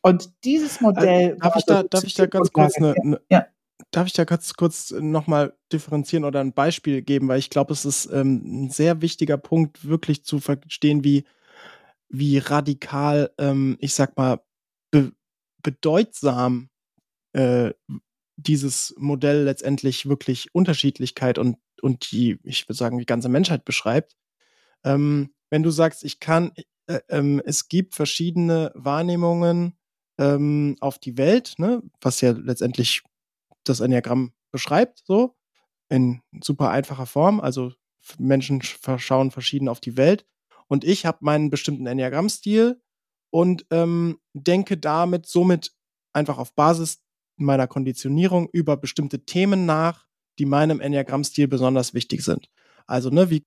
Und 0.00 0.32
dieses 0.44 0.80
Modell. 0.80 1.32
Äh, 1.32 1.36
darf, 1.38 1.56
ich 1.56 1.64
da, 1.64 1.82
darf 1.82 2.04
ich 2.04 2.14
da 2.14 2.26
ganz 2.26 2.52
kurz 2.52 2.76
eine, 2.76 2.94
eine 3.02 3.20
ja. 3.28 3.46
Darf 3.90 4.06
ich 4.06 4.12
da 4.12 4.24
ganz 4.24 4.54
kurz 4.54 4.92
nochmal 4.92 5.54
differenzieren 5.72 6.24
oder 6.24 6.40
ein 6.40 6.52
Beispiel 6.52 7.02
geben, 7.02 7.28
weil 7.28 7.40
ich 7.40 7.50
glaube, 7.50 7.72
es 7.72 7.84
ist 7.84 8.06
ähm, 8.12 8.66
ein 8.66 8.70
sehr 8.70 9.02
wichtiger 9.02 9.36
Punkt, 9.38 9.86
wirklich 9.86 10.24
zu 10.24 10.38
verstehen, 10.38 11.04
wie, 11.04 11.24
wie 12.08 12.38
radikal, 12.38 13.32
ähm, 13.38 13.76
ich 13.80 13.94
sag 13.94 14.16
mal, 14.16 14.40
be 14.92 15.12
bedeutsam 15.62 16.70
äh, 17.34 17.72
dieses 18.46 18.94
Modell 18.98 19.44
letztendlich 19.44 20.08
wirklich 20.08 20.54
Unterschiedlichkeit 20.54 21.38
und, 21.38 21.58
und 21.80 22.10
die, 22.12 22.38
ich 22.44 22.68
würde 22.68 22.76
sagen, 22.76 22.98
die 22.98 23.06
ganze 23.06 23.28
Menschheit 23.28 23.64
beschreibt. 23.64 24.16
Ähm, 24.84 25.34
wenn 25.50 25.62
du 25.62 25.70
sagst, 25.70 26.04
ich 26.04 26.20
kann, 26.20 26.52
äh, 26.86 27.00
äh, 27.08 27.42
es 27.44 27.68
gibt 27.68 27.94
verschiedene 27.94 28.72
Wahrnehmungen 28.74 29.76
ähm, 30.18 30.76
auf 30.80 30.98
die 30.98 31.18
Welt, 31.18 31.54
ne, 31.58 31.82
was 32.00 32.20
ja 32.20 32.32
letztendlich 32.32 33.02
das 33.64 33.80
Enneagramm 33.80 34.32
beschreibt, 34.50 35.02
so 35.04 35.36
in 35.88 36.22
super 36.42 36.70
einfacher 36.70 37.06
Form. 37.06 37.40
Also 37.40 37.72
Menschen 38.18 38.62
schauen 38.62 39.30
verschieden 39.30 39.68
auf 39.68 39.80
die 39.80 39.96
Welt. 39.96 40.26
Und 40.68 40.84
ich 40.84 41.06
habe 41.06 41.18
meinen 41.20 41.50
bestimmten 41.50 41.86
Enneagrammstil 41.86 42.80
und 43.30 43.66
ähm, 43.70 44.18
denke 44.32 44.78
damit 44.78 45.26
somit 45.26 45.72
einfach 46.12 46.38
auf 46.38 46.54
Basis 46.54 47.02
meiner 47.36 47.66
Konditionierung 47.66 48.48
über 48.52 48.76
bestimmte 48.76 49.24
Themen 49.24 49.66
nach, 49.66 50.06
die 50.38 50.46
meinem 50.46 50.80
Enneagrammstil 50.80 51.48
besonders 51.48 51.94
wichtig 51.94 52.22
sind. 52.22 52.48
Also, 52.86 53.10
ne, 53.10 53.30
wie 53.30 53.44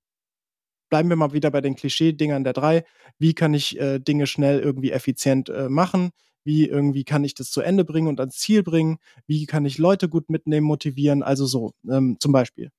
bleiben 0.89 1.09
wir 1.09 1.15
mal 1.15 1.33
wieder 1.33 1.51
bei 1.51 1.61
den 1.61 1.75
Klischee-Dingern 1.75 2.43
der 2.43 2.53
drei. 2.53 2.85
Wie 3.17 3.33
kann 3.33 3.53
ich 3.53 3.79
äh, 3.79 3.99
Dinge 3.99 4.27
schnell 4.27 4.59
irgendwie 4.59 4.91
effizient 4.91 5.49
äh, 5.49 5.69
machen? 5.69 6.11
Wie 6.43 6.67
irgendwie 6.67 7.03
kann 7.03 7.23
ich 7.23 7.33
das 7.33 7.49
zu 7.49 7.61
Ende 7.61 7.83
bringen 7.83 8.07
und 8.07 8.19
ans 8.19 8.37
Ziel 8.37 8.61
bringen? 8.61 8.97
Wie 9.25 9.45
kann 9.45 9.65
ich 9.65 9.77
Leute 9.77 10.09
gut 10.09 10.29
mitnehmen, 10.29 10.67
motivieren? 10.67 11.23
Also 11.23 11.47
so, 11.47 11.71
ähm, 11.89 12.17
zum 12.19 12.31
Beispiel. 12.31 12.69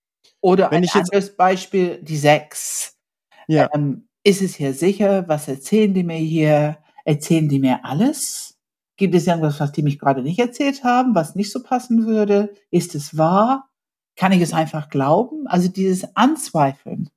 Oder 0.41 0.71
Wenn 0.71 0.85
ein 0.85 0.91
anderes 0.93 1.37
Beispiel, 1.37 2.01
die 2.03 2.17
sechs. 2.17 2.97
Ja. 3.49 3.69
Ähm, 3.75 4.09
ist 4.23 4.43
es 4.43 4.55
hier 4.57 4.73
sicher? 4.73 5.29
Was 5.29 5.49
erzählen 5.49 5.93
die 5.93 6.05
mir 6.05 6.17
hier? 6.17 6.79
Erzählen 7.05 7.49
die 7.49 7.59
mir 7.59 7.85
alles? 7.85 8.56
Gibt 8.97 9.15
es 9.15 9.27
irgendwas, 9.27 9.61
was 9.61 9.73
die 9.73 9.83
mich 9.83 9.99
gerade 9.99 10.23
nicht 10.23 10.39
erzählt 10.39 10.85
haben, 10.85 11.15
was 11.15 11.35
nicht 11.35 11.53
so 11.53 11.63
passen 11.63 12.07
würde? 12.07 12.55
Ist 12.71 12.95
es 12.95 13.17
wahr? 13.17 13.71
Kann 14.17 14.33
ich 14.33 14.41
es 14.41 14.55
einfach 14.55 14.89
glauben? 14.89 15.47
Also 15.47 15.69
dieses 15.69 16.17
Anzweifeln, 16.17 17.11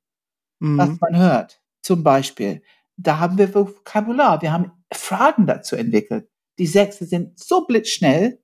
mhm. 0.58 0.76
was 0.78 1.00
man 1.00 1.16
hört, 1.16 1.62
zum 1.82 2.02
Beispiel, 2.02 2.62
da 2.96 3.18
haben 3.18 3.38
wir 3.38 3.54
Vokabular, 3.54 4.42
wir 4.42 4.52
haben 4.52 4.72
Fragen 4.92 5.46
dazu 5.46 5.76
entwickelt. 5.76 6.28
Die 6.58 6.66
Sechse 6.66 7.06
sind 7.06 7.38
so 7.38 7.66
blitzschnell, 7.66 8.42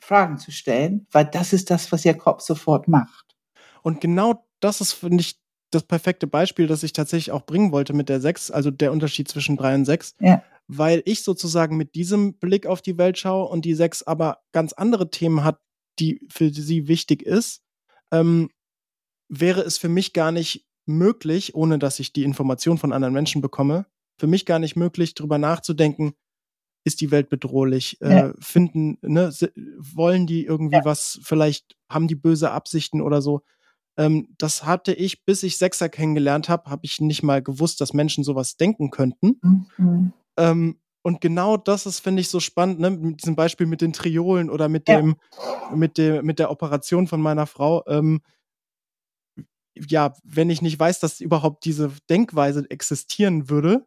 Fragen 0.00 0.38
zu 0.38 0.50
stellen, 0.50 1.06
weil 1.12 1.24
das 1.24 1.52
ist 1.52 1.70
das, 1.70 1.90
was 1.92 2.04
ihr 2.04 2.14
Kopf 2.14 2.42
sofort 2.42 2.88
macht. 2.88 3.36
Und 3.82 4.00
genau 4.00 4.44
das 4.60 4.80
ist, 4.80 4.92
finde 4.92 5.20
ich, 5.20 5.38
das 5.70 5.82
perfekte 5.82 6.26
Beispiel, 6.26 6.66
das 6.66 6.82
ich 6.82 6.92
tatsächlich 6.92 7.32
auch 7.32 7.44
bringen 7.44 7.72
wollte 7.72 7.92
mit 7.92 8.08
der 8.08 8.20
Sechs, 8.20 8.50
also 8.50 8.70
der 8.70 8.92
Unterschied 8.92 9.28
zwischen 9.28 9.56
drei 9.56 9.74
und 9.74 9.84
sechs. 9.84 10.14
Ja. 10.20 10.42
Weil 10.68 11.02
ich 11.04 11.22
sozusagen 11.22 11.76
mit 11.76 11.94
diesem 11.94 12.38
Blick 12.38 12.66
auf 12.66 12.82
die 12.82 12.98
Welt 12.98 13.18
schaue 13.18 13.48
und 13.48 13.64
die 13.64 13.74
Sechs 13.74 14.02
aber 14.02 14.38
ganz 14.52 14.72
andere 14.72 15.10
Themen 15.10 15.44
hat, 15.44 15.60
die 15.98 16.20
für 16.28 16.50
sie 16.52 16.88
wichtig 16.88 17.22
ist, 17.22 17.62
ähm, 18.12 18.50
wäre 19.28 19.62
es 19.62 19.78
für 19.78 19.88
mich 19.88 20.12
gar 20.12 20.32
nicht 20.32 20.66
möglich, 20.86 21.54
ohne 21.54 21.78
dass 21.78 21.98
ich 22.00 22.12
die 22.12 22.24
Information 22.24 22.78
von 22.78 22.92
anderen 22.92 23.14
Menschen 23.14 23.42
bekomme, 23.42 23.86
für 24.18 24.26
mich 24.26 24.46
gar 24.46 24.58
nicht 24.58 24.76
möglich, 24.76 25.14
darüber 25.14 25.38
nachzudenken, 25.38 26.14
ist 26.84 27.00
die 27.00 27.10
Welt 27.10 27.28
bedrohlich? 27.28 28.00
Äh, 28.00 28.16
ja. 28.16 28.34
Finden, 28.38 28.98
ne, 29.02 29.32
wollen 29.78 30.26
die 30.26 30.44
irgendwie 30.44 30.76
ja. 30.76 30.84
was, 30.84 31.18
vielleicht 31.22 31.76
haben 31.90 32.06
die 32.06 32.14
böse 32.14 32.52
Absichten 32.52 33.00
oder 33.00 33.20
so. 33.20 33.42
Ähm, 33.96 34.28
das 34.38 34.64
hatte 34.64 34.92
ich, 34.92 35.24
bis 35.24 35.42
ich 35.42 35.58
Sechser 35.58 35.88
kennengelernt 35.88 36.48
habe, 36.48 36.70
habe 36.70 36.84
ich 36.84 37.00
nicht 37.00 37.24
mal 37.24 37.42
gewusst, 37.42 37.80
dass 37.80 37.92
Menschen 37.92 38.22
sowas 38.22 38.56
denken 38.56 38.90
könnten. 38.90 39.40
Mhm. 39.76 40.12
Ähm, 40.36 40.80
und 41.02 41.20
genau 41.20 41.56
das 41.56 41.86
ist, 41.86 42.00
finde 42.00 42.20
ich, 42.20 42.28
so 42.28 42.40
spannend, 42.40 42.80
ne? 42.80 42.90
Mit 42.90 43.22
diesem 43.22 43.36
Beispiel 43.36 43.66
mit 43.66 43.80
den 43.80 43.92
Triolen 43.92 44.50
oder 44.50 44.68
mit 44.68 44.88
ja. 44.88 45.00
dem, 45.00 45.16
mit 45.72 45.98
dem, 45.98 46.24
mit 46.26 46.38
der 46.38 46.50
Operation 46.50 47.06
von 47.06 47.20
meiner 47.20 47.46
Frau. 47.46 47.84
Ähm, 47.86 48.22
ja, 49.76 50.14
wenn 50.24 50.50
ich 50.50 50.62
nicht 50.62 50.80
weiß, 50.80 51.00
dass 51.00 51.20
überhaupt 51.20 51.64
diese 51.64 51.92
Denkweise 52.08 52.68
existieren 52.70 53.48
würde, 53.48 53.86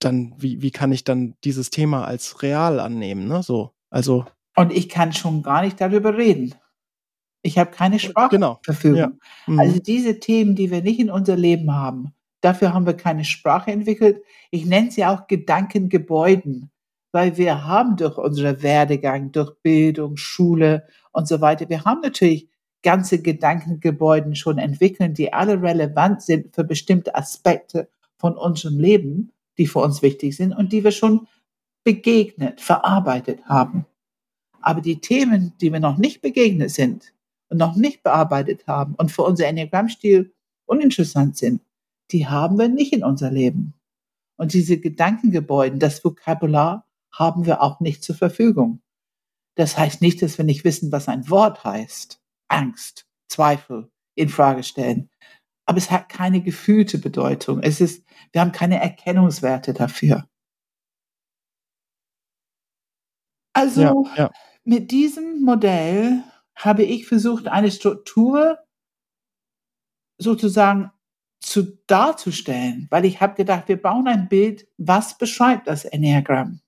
dann, 0.00 0.34
wie, 0.36 0.62
wie 0.62 0.70
kann 0.70 0.92
ich 0.92 1.04
dann 1.04 1.36
dieses 1.44 1.70
Thema 1.70 2.04
als 2.04 2.42
real 2.42 2.80
annehmen, 2.80 3.28
ne? 3.28 3.42
So, 3.42 3.72
also. 3.90 4.26
Und 4.56 4.72
ich 4.72 4.88
kann 4.88 5.12
schon 5.12 5.42
gar 5.42 5.62
nicht 5.62 5.80
darüber 5.80 6.16
reden. 6.16 6.54
Ich 7.42 7.58
habe 7.58 7.70
keine 7.70 7.98
Sprache 7.98 8.30
genau. 8.30 8.58
Verfügung. 8.64 8.98
Ja. 8.98 9.12
Mhm. 9.46 9.60
Also 9.60 9.78
diese 9.78 10.18
Themen, 10.18 10.56
die 10.56 10.70
wir 10.70 10.82
nicht 10.82 10.98
in 10.98 11.10
unser 11.10 11.36
Leben 11.36 11.72
haben, 11.72 12.14
dafür 12.44 12.74
haben 12.74 12.86
wir 12.86 12.94
keine 12.94 13.24
Sprache 13.24 13.70
entwickelt. 13.70 14.22
Ich 14.50 14.66
nenne 14.66 14.90
sie 14.90 15.04
auch 15.04 15.26
Gedankengebäuden, 15.26 16.70
weil 17.12 17.36
wir 17.36 17.64
haben 17.64 17.96
durch 17.96 18.18
unseren 18.18 18.62
Werdegang, 18.62 19.32
durch 19.32 19.54
Bildung, 19.62 20.16
Schule 20.16 20.86
und 21.12 21.28
so 21.28 21.40
weiter, 21.40 21.68
wir 21.68 21.84
haben 21.84 22.00
natürlich 22.00 22.48
ganze 22.82 23.22
Gedankengebäuden 23.22 24.34
schon 24.34 24.58
entwickelt, 24.58 25.16
die 25.16 25.32
alle 25.32 25.62
relevant 25.62 26.22
sind 26.22 26.54
für 26.54 26.64
bestimmte 26.64 27.14
Aspekte 27.14 27.88
von 28.18 28.36
unserem 28.36 28.78
Leben 28.78 29.32
die 29.58 29.66
für 29.66 29.80
uns 29.80 30.02
wichtig 30.02 30.36
sind 30.36 30.52
und 30.52 30.72
die 30.72 30.84
wir 30.84 30.92
schon 30.92 31.26
begegnet, 31.84 32.60
verarbeitet 32.60 33.44
haben. 33.46 33.86
Aber 34.60 34.80
die 34.80 35.00
Themen, 35.00 35.52
die 35.60 35.72
wir 35.72 35.80
noch 35.80 35.98
nicht 35.98 36.22
begegnet 36.22 36.70
sind 36.70 37.12
und 37.50 37.58
noch 37.58 37.76
nicht 37.76 38.02
bearbeitet 38.02 38.66
haben 38.66 38.94
und 38.94 39.12
für 39.12 39.22
unser 39.22 39.46
Enneagrammstil 39.46 40.32
uninteressant 40.66 41.36
sind, 41.36 41.60
die 42.10 42.26
haben 42.26 42.58
wir 42.58 42.68
nicht 42.68 42.92
in 42.92 43.04
unser 43.04 43.30
Leben. 43.30 43.74
Und 44.36 44.52
diese 44.52 44.78
Gedankengebäude, 44.78 45.78
das 45.78 46.04
Vokabular 46.04 46.86
haben 47.12 47.46
wir 47.46 47.62
auch 47.62 47.80
nicht 47.80 48.02
zur 48.02 48.16
Verfügung. 48.16 48.82
Das 49.56 49.78
heißt 49.78 50.02
nicht, 50.02 50.20
dass 50.20 50.36
wir 50.38 50.44
nicht 50.44 50.64
wissen, 50.64 50.90
was 50.90 51.08
ein 51.08 51.30
Wort 51.30 51.64
heißt. 51.64 52.20
Angst, 52.48 53.06
Zweifel, 53.28 53.90
in 54.16 54.28
Frage 54.28 54.64
stellen 54.64 55.10
aber 55.66 55.78
es 55.78 55.90
hat 55.90 56.08
keine 56.08 56.42
gefühlte 56.42 56.98
Bedeutung. 56.98 57.60
Es 57.62 57.80
ist, 57.80 58.04
wir 58.32 58.40
haben 58.40 58.52
keine 58.52 58.80
Erkennungswerte 58.80 59.72
dafür. 59.72 60.28
Also 63.54 63.82
ja, 63.82 64.16
ja. 64.16 64.30
mit 64.64 64.90
diesem 64.90 65.42
Modell 65.42 66.22
habe 66.56 66.82
ich 66.82 67.06
versucht, 67.06 67.48
eine 67.48 67.70
Struktur 67.70 68.58
sozusagen 70.18 70.90
zu 71.44 71.78
darzustellen, 71.86 72.86
weil 72.90 73.04
ich 73.04 73.20
habe 73.20 73.34
gedacht, 73.34 73.68
wir 73.68 73.80
bauen 73.80 74.08
ein 74.08 74.28
Bild, 74.28 74.66
was 74.78 75.18
beschreibt 75.18 75.66
das 75.66 75.84
Enneagramm? 75.84 76.60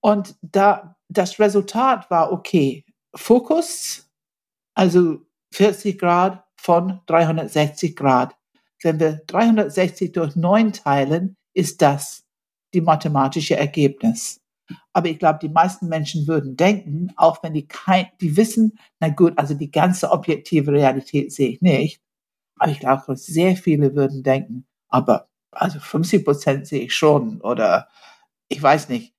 Und 0.00 0.36
da 0.42 0.96
das 1.08 1.38
Resultat 1.40 2.10
war 2.10 2.32
okay, 2.32 2.84
Fokus, 3.14 4.08
also 4.74 5.26
40 5.52 5.98
Grad 5.98 6.44
von 6.56 7.00
360 7.06 7.96
Grad. 7.96 8.36
Wenn 8.82 9.00
wir 9.00 9.20
360 9.26 10.12
durch 10.12 10.36
9 10.36 10.72
teilen, 10.72 11.36
ist 11.52 11.82
das 11.82 12.24
die 12.72 12.80
mathematische 12.80 13.56
Ergebnis. 13.56 14.40
Aber 14.92 15.08
ich 15.08 15.18
glaube, 15.18 15.40
die 15.42 15.48
meisten 15.48 15.88
Menschen 15.88 16.28
würden 16.28 16.56
denken, 16.56 17.12
auch 17.16 17.42
wenn 17.42 17.54
die 17.54 17.66
kein, 17.66 18.06
die 18.20 18.36
wissen, 18.36 18.78
na 19.00 19.08
gut, 19.08 19.36
also 19.36 19.54
die 19.54 19.70
ganze 19.70 20.10
objektive 20.12 20.70
Realität 20.70 21.32
sehe 21.32 21.48
ich 21.48 21.60
nicht. 21.60 22.00
Aber 22.60 22.70
ich 22.70 22.78
glaube, 22.80 23.16
sehr 23.16 23.56
viele 23.56 23.94
würden 23.94 24.22
denken, 24.22 24.66
aber 24.88 25.28
also 25.50 25.80
50 25.80 26.24
Prozent 26.24 26.66
sehe 26.66 26.82
ich 26.82 26.94
schon 26.94 27.40
oder 27.40 27.88
ich 28.48 28.62
weiß 28.62 28.88
nicht. 28.88 29.14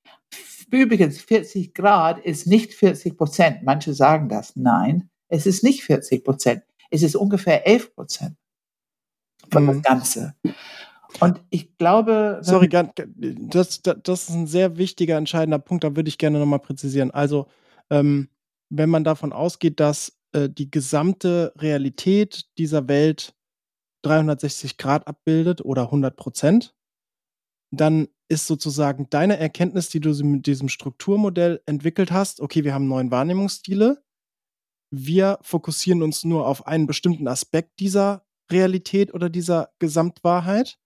Übrigens, 0.70 1.22
40 1.22 1.74
Grad 1.74 2.20
ist 2.20 2.48
nicht 2.48 2.74
40 2.74 3.18
Prozent. 3.18 3.64
Manche 3.64 3.94
sagen 3.94 4.30
das. 4.30 4.56
Nein, 4.56 5.10
es 5.28 5.46
ist 5.46 5.64
nicht 5.64 5.84
40 5.84 6.24
Prozent 6.24 6.64
ist 6.92 7.04
es 7.04 7.16
ungefähr 7.16 7.66
11 7.66 7.96
Prozent 7.96 8.36
von 9.50 9.64
mhm. 9.64 9.68
das 9.68 9.82
Ganze. 9.82 10.36
Und 11.20 11.42
ich 11.50 11.78
glaube. 11.78 12.40
Sorry, 12.42 12.70
das, 12.70 13.82
das, 13.82 13.82
das 14.04 14.30
ist 14.30 14.36
ein 14.36 14.48
sehr 14.48 14.78
wichtiger, 14.78 15.18
entscheidender 15.18 15.60
Punkt, 15.60 15.84
da 15.84 15.96
würde 15.96 16.10
ich 16.10 16.18
gerne 16.18 16.38
nochmal 16.38 16.60
präzisieren. 16.60 17.12
Also, 17.12 17.48
ähm, 17.90 18.30
wenn 18.70 18.90
man 18.90 19.04
davon 19.04 19.34
ausgeht, 19.34 19.80
dass 19.80 20.18
äh, 20.34 20.50
die 20.50 20.70
gesamte 20.72 21.54
Realität 21.58 22.46
dieser 22.58 22.88
Welt 22.88 23.36
360 24.04 24.78
Grad 24.78 25.08
abbildet 25.08 25.64
oder 25.64 25.84
100 25.84 26.16
Prozent, 26.16 26.76
dann 27.72 28.08
ist 28.28 28.48
sozusagen 28.48 29.10
deine 29.10 29.38
Erkenntnis, 29.38 29.90
die 29.90 30.00
du 30.00 30.12
mit 30.24 30.48
diesem 30.48 30.70
Strukturmodell 30.70 31.62
entwickelt 31.66 32.12
hast, 32.12 32.42
okay, 32.42 32.64
wir 32.64 32.74
haben 32.74 32.88
neun 32.88 33.12
Wahrnehmungsstile, 33.12 34.02
wir 34.92 35.40
fokussieren 35.42 36.02
uns 36.02 36.24
nur 36.24 36.48
auf 36.48 36.68
einen 36.68 36.88
bestimmten 36.88 37.28
Aspekt 37.28 37.80
dieser 37.80 38.26
Realität 38.52 39.14
oder 39.14 39.30
dieser 39.30 39.70
Gesamtwahrheit. 39.80 40.78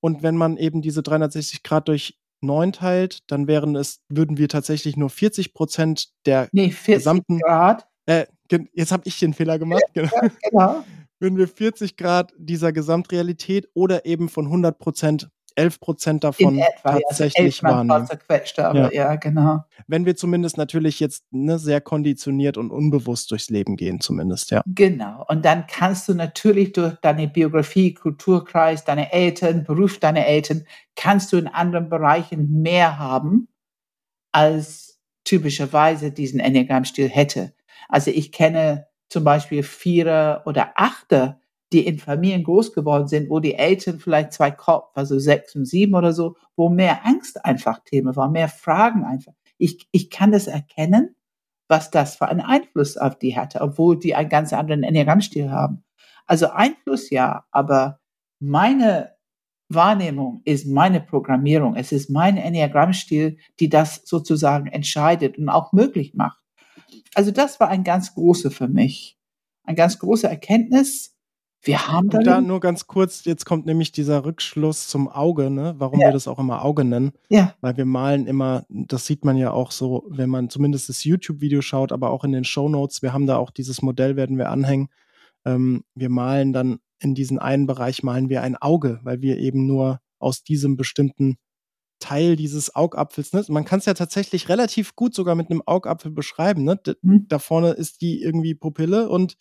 Und 0.00 0.22
wenn 0.22 0.36
man 0.36 0.56
eben 0.56 0.82
diese 0.82 1.02
360 1.02 1.62
Grad 1.62 1.88
durch 1.88 2.18
9 2.40 2.72
teilt, 2.72 3.30
dann 3.30 3.46
wären 3.46 3.76
es, 3.76 4.00
würden 4.08 4.36
wir 4.36 4.48
tatsächlich 4.48 4.96
nur 4.96 5.10
40 5.10 5.54
Prozent 5.54 6.10
der 6.26 6.48
Nee, 6.52 6.70
40 6.70 6.94
gesamten, 6.94 7.38
Grad. 7.38 7.88
äh, 8.06 8.26
jetzt 8.72 8.92
habe 8.92 9.02
ich 9.06 9.18
den 9.18 9.34
Fehler 9.34 9.58
gemacht, 9.58 9.84
genau. 9.94 10.10
Ja, 10.14 10.30
genau. 10.42 10.84
würden 11.18 11.38
wir 11.38 11.48
40 11.48 11.96
Grad 11.96 12.32
dieser 12.38 12.72
Gesamtrealität 12.72 13.68
oder 13.74 14.04
eben 14.04 14.28
von 14.28 14.46
100 14.46 14.78
Prozent 14.78 15.30
11 15.56 15.80
Prozent 15.80 16.24
davon 16.24 16.58
etwa, 16.58 16.90
ja, 16.90 16.94
also 16.94 17.00
tatsächlich 17.08 17.62
wahrnehmen. 17.62 18.06
zerquetscht, 18.06 18.58
aber 18.58 18.94
ja. 18.94 19.16
genau. 19.16 19.64
Wenn 19.86 20.04
wir 20.04 20.14
zumindest 20.14 20.58
natürlich 20.58 21.00
jetzt 21.00 21.24
ne, 21.30 21.58
sehr 21.58 21.80
konditioniert 21.80 22.58
und 22.58 22.70
unbewusst 22.70 23.30
durchs 23.30 23.48
Leben 23.48 23.76
gehen, 23.76 24.00
zumindest, 24.00 24.50
ja. 24.50 24.62
Genau. 24.66 25.24
Und 25.28 25.44
dann 25.44 25.66
kannst 25.66 26.08
du 26.08 26.14
natürlich 26.14 26.72
durch 26.72 26.94
deine 26.96 27.26
Biografie, 27.26 27.94
Kulturkreis, 27.94 28.84
deine 28.84 29.12
Eltern, 29.12 29.64
Beruf 29.64 29.98
deiner 29.98 30.26
Eltern, 30.26 30.64
kannst 30.94 31.32
du 31.32 31.38
in 31.38 31.48
anderen 31.48 31.88
Bereichen 31.88 32.60
mehr 32.60 32.98
haben, 32.98 33.48
als 34.32 35.00
typischerweise 35.24 36.12
diesen 36.12 36.38
Enneagramm-Stil 36.38 37.08
hätte. 37.08 37.55
Also 37.88 38.10
ich 38.10 38.32
kenne 38.32 38.86
zum 39.08 39.24
Beispiel 39.24 39.62
Vierer 39.62 40.42
oder 40.46 40.72
Achter, 40.76 41.40
die 41.72 41.86
in 41.86 41.98
Familien 41.98 42.44
groß 42.44 42.72
geworden 42.72 43.08
sind, 43.08 43.28
wo 43.28 43.40
die 43.40 43.54
Eltern 43.54 43.98
vielleicht 43.98 44.32
zwei 44.32 44.50
Kopf, 44.50 44.90
also 44.94 45.18
sechs 45.18 45.54
und 45.56 45.64
sieben 45.64 45.94
oder 45.94 46.12
so, 46.12 46.36
wo 46.56 46.68
mehr 46.68 47.04
Angst 47.04 47.44
einfach 47.44 47.80
Thema 47.84 48.14
war, 48.16 48.30
mehr 48.30 48.48
Fragen 48.48 49.04
einfach. 49.04 49.32
Ich, 49.58 49.88
ich 49.90 50.10
kann 50.10 50.32
das 50.32 50.46
erkennen, 50.46 51.16
was 51.68 51.90
das 51.90 52.16
für 52.16 52.28
einen 52.28 52.40
Einfluss 52.40 52.96
auf 52.96 53.18
die 53.18 53.36
hatte, 53.36 53.60
obwohl 53.60 53.98
die 53.98 54.14
einen 54.14 54.28
ganz 54.28 54.52
anderen 54.52 54.84
Enneagrammstil 54.84 55.50
haben. 55.50 55.84
Also 56.26 56.48
Einfluss 56.50 57.10
ja, 57.10 57.44
aber 57.50 58.00
meine 58.38 59.16
Wahrnehmung 59.68 60.42
ist 60.44 60.66
meine 60.66 61.00
Programmierung. 61.00 61.74
Es 61.74 61.90
ist 61.90 62.10
mein 62.10 62.36
Enneagrammstil, 62.36 63.38
die 63.58 63.68
das 63.68 64.02
sozusagen 64.04 64.66
entscheidet 64.66 65.38
und 65.38 65.48
auch 65.48 65.72
möglich 65.72 66.14
macht. 66.14 66.38
Also 67.14 67.30
das 67.30 67.60
war 67.60 67.68
ein 67.68 67.84
ganz 67.84 68.14
großer 68.14 68.50
für 68.50 68.68
mich. 68.68 69.18
Ein 69.64 69.76
ganz 69.76 69.98
großer 69.98 70.28
Erkenntnis. 70.28 71.16
Wir 71.62 71.88
haben 71.88 72.10
da 72.10 72.20
darin, 72.20 72.46
nur 72.46 72.60
ganz 72.60 72.86
kurz, 72.86 73.24
jetzt 73.24 73.44
kommt 73.44 73.66
nämlich 73.66 73.90
dieser 73.90 74.24
Rückschluss 74.24 74.86
zum 74.86 75.08
Auge, 75.08 75.50
ne? 75.50 75.74
warum 75.78 75.98
Ja. 76.00 76.08
wir 76.08 76.12
das 76.12 76.28
auch 76.28 76.38
immer 76.38 76.64
Auge 76.64 76.84
nennen. 76.84 77.12
ja, 77.28 77.54
Weil 77.60 77.76
wir 77.76 77.86
malen 77.86 78.26
immer, 78.28 78.64
das 78.68 79.06
sieht 79.06 79.24
man 79.24 79.36
ja 79.36 79.50
auch 79.50 79.72
so, 79.72 80.04
wenn 80.08 80.30
man 80.30 80.48
zumindest 80.48 80.88
das 80.88 81.02
YouTube-Video 81.02 81.62
schaut, 81.62 81.90
aber 81.90 82.10
auch 82.10 82.22
in 82.22 82.30
den 82.32 82.44
Show 82.44 82.68
Notes, 82.68 83.02
wir 83.02 83.12
haben 83.12 83.26
da 83.26 83.36
auch 83.38 83.50
dieses 83.50 83.82
Modell, 83.82 84.14
werden 84.14 84.38
wir 84.38 84.50
anhängen. 84.50 84.88
Ähm, 85.44 85.82
wir 85.96 86.08
malen 86.08 86.52
dann 86.52 86.78
in 87.00 87.14
diesen 87.14 87.38
einen 87.38 87.66
Bereich 87.66 88.02
malen 88.02 88.28
wir 88.28 88.42
ein 88.42 88.56
Auge, 88.56 89.00
weil 89.02 89.20
wir 89.20 89.38
eben 89.38 89.66
nur 89.66 90.00
aus 90.18 90.44
diesem 90.44 90.76
bestimmten 90.76 91.36
Teil 91.98 92.36
dieses 92.36 92.74
Augapfels, 92.74 93.32
ne? 93.32 93.44
man 93.48 93.64
kann 93.64 93.78
es 93.78 93.86
ja 93.86 93.94
tatsächlich 93.94 94.48
relativ 94.48 94.94
gut 94.96 95.14
sogar 95.14 95.34
mit 95.34 95.50
einem 95.50 95.62
Augapfel 95.66 96.10
beschreiben. 96.10 96.64
Ne? 96.64 96.76
D 96.76 96.94
Hm. 97.02 97.26
Da 97.28 97.38
vorne 97.38 97.70
ist 97.72 98.00
die 98.02 98.22
irgendwie 98.22 98.54
Pupille 98.54 99.08
und 99.08 99.36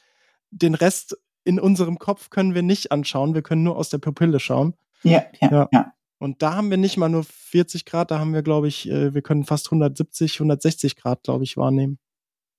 den 0.52 0.76
Rest 0.76 1.18
in 1.44 1.60
unserem 1.60 2.00
Kopf 2.00 2.30
können 2.30 2.56
wir 2.56 2.64
nicht 2.64 2.92
anschauen. 2.92 3.34
Wir 3.36 3.42
können 3.44 3.64
nur 3.64 3.76
aus 3.78 3.90
der 3.90 3.98
Pupille 4.00 4.40
schauen. 4.40 4.74
ja, 5.04 5.24
ja, 5.42 5.52
Ja. 5.52 5.70
ja. 5.72 5.92
Und 6.18 6.42
da 6.42 6.56
haben 6.56 6.70
wir 6.70 6.78
nicht 6.78 6.96
mal 6.98 7.10
nur 7.10 7.26
40 7.26 7.84
Grad, 7.86 8.10
da 8.10 8.20
haben 8.20 8.34
wir, 8.34 8.42
glaube 8.42 8.68
ich, 8.70 8.90
äh, 8.90 9.14
wir 9.14 9.22
können 9.22 9.44
fast 9.44 9.68
170, 9.70 10.40
160 10.40 10.96
Grad, 10.96 11.24
glaube 11.24 11.44
ich, 11.44 11.58
wahrnehmen. 11.58 12.00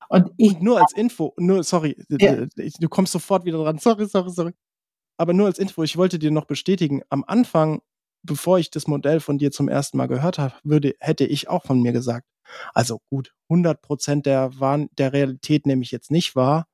Und 0.09 0.31
ich, 0.37 0.53
Und 0.57 0.63
nur 0.63 0.79
als 0.81 0.93
Info, 0.93 1.33
nur, 1.39 1.65
sorry, 1.65 1.97
Ja. 2.11 2.45
du 2.79 2.89
kommst 2.89 3.13
sofort 3.13 3.45
wieder 3.47 3.59
dran. 3.59 3.79
Sorry, 3.79 4.07
sorry, 4.07 4.31
sorry. 4.31 4.53
Aber 5.17 5.33
nur 5.33 5.47
als 5.47 5.59
Info, 5.59 5.83
ich 5.83 5.97
wollte 5.97 6.19
dir 6.19 6.31
noch 6.31 6.45
bestätigen, 6.45 7.01
am 7.09 7.25
Anfang, 7.27 7.81
bevor 8.27 8.59
ich 8.59 8.71
das 8.71 8.87
Modell 8.87 9.21
von 9.21 9.39
dir 9.39 9.51
zum 9.51 9.69
ersten 9.69 9.97
Mal 9.97 10.07
gehört 10.09 10.39
habe, 10.39 10.55
würde, 10.65 10.95
hätte 11.01 11.25
ich 11.25 11.49
auch 11.49 11.65
von 11.65 11.81
mir 11.81 11.93
gesagt, 11.93 12.27
also 12.75 13.01
gut, 13.11 13.35
100 13.49 13.81
Prozent 13.83 14.27
der, 14.27 14.59
Wahn- 14.61 14.89
der 14.99 15.13
Realität 15.13 15.67
nehme 15.67 15.83
ich 15.83 15.91
jetzt 15.91 16.11
nicht 16.11 16.37
wahr, 16.37 16.67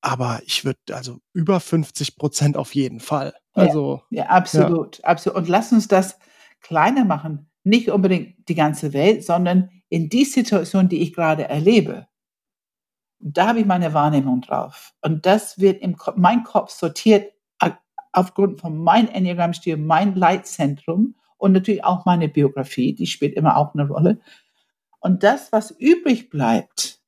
aber 0.00 0.40
ich 0.44 0.64
würde, 0.64 0.78
also 0.92 1.18
über 1.32 1.60
50 1.60 2.16
Prozent 2.16 2.56
auf 2.56 2.74
jeden 2.74 3.00
Fall. 3.00 3.34
Ja. 3.56 3.62
Also, 3.64 4.02
Ja, 4.10 4.26
absolut, 4.26 5.02
absolut. 5.04 5.38
Und 5.38 5.48
lass 5.48 5.72
uns 5.72 5.88
das 5.88 6.18
kleiner 6.60 7.04
machen. 7.04 7.50
Nicht 7.62 7.90
unbedingt 7.90 8.48
die 8.48 8.54
ganze 8.54 8.92
Welt, 8.92 9.24
sondern 9.24 9.70
in 9.88 10.08
die 10.08 10.24
Situation, 10.24 10.88
die 10.88 11.00
ich 11.02 11.12
gerade 11.14 11.44
erlebe. 11.48 12.06
Da 13.20 13.48
habe 13.48 13.60
ich 13.60 13.66
meine 13.66 13.94
Wahrnehmung 13.94 14.40
drauf. 14.42 14.92
Und 15.00 15.24
das 15.24 15.58
wird 15.58 15.80
im 15.80 15.96
Kopf, 15.96 16.16
mein 16.18 16.42
Kopf 16.42 16.70
sortiert 16.70 17.32
aufgrund 18.14 18.60
von 18.60 18.78
meinem 18.78 19.08
Enneagrammstil, 19.08 19.76
mein 19.76 20.14
Leitzentrum 20.14 21.14
und 21.36 21.52
natürlich 21.52 21.84
auch 21.84 22.04
meine 22.04 22.28
Biografie, 22.28 22.94
die 22.94 23.06
spielt 23.06 23.34
immer 23.34 23.56
auch 23.56 23.74
eine 23.74 23.88
Rolle. 23.88 24.20
Und 25.00 25.22
das, 25.22 25.52
was 25.52 25.70
übrig 25.70 26.30
bleibt, 26.30 27.00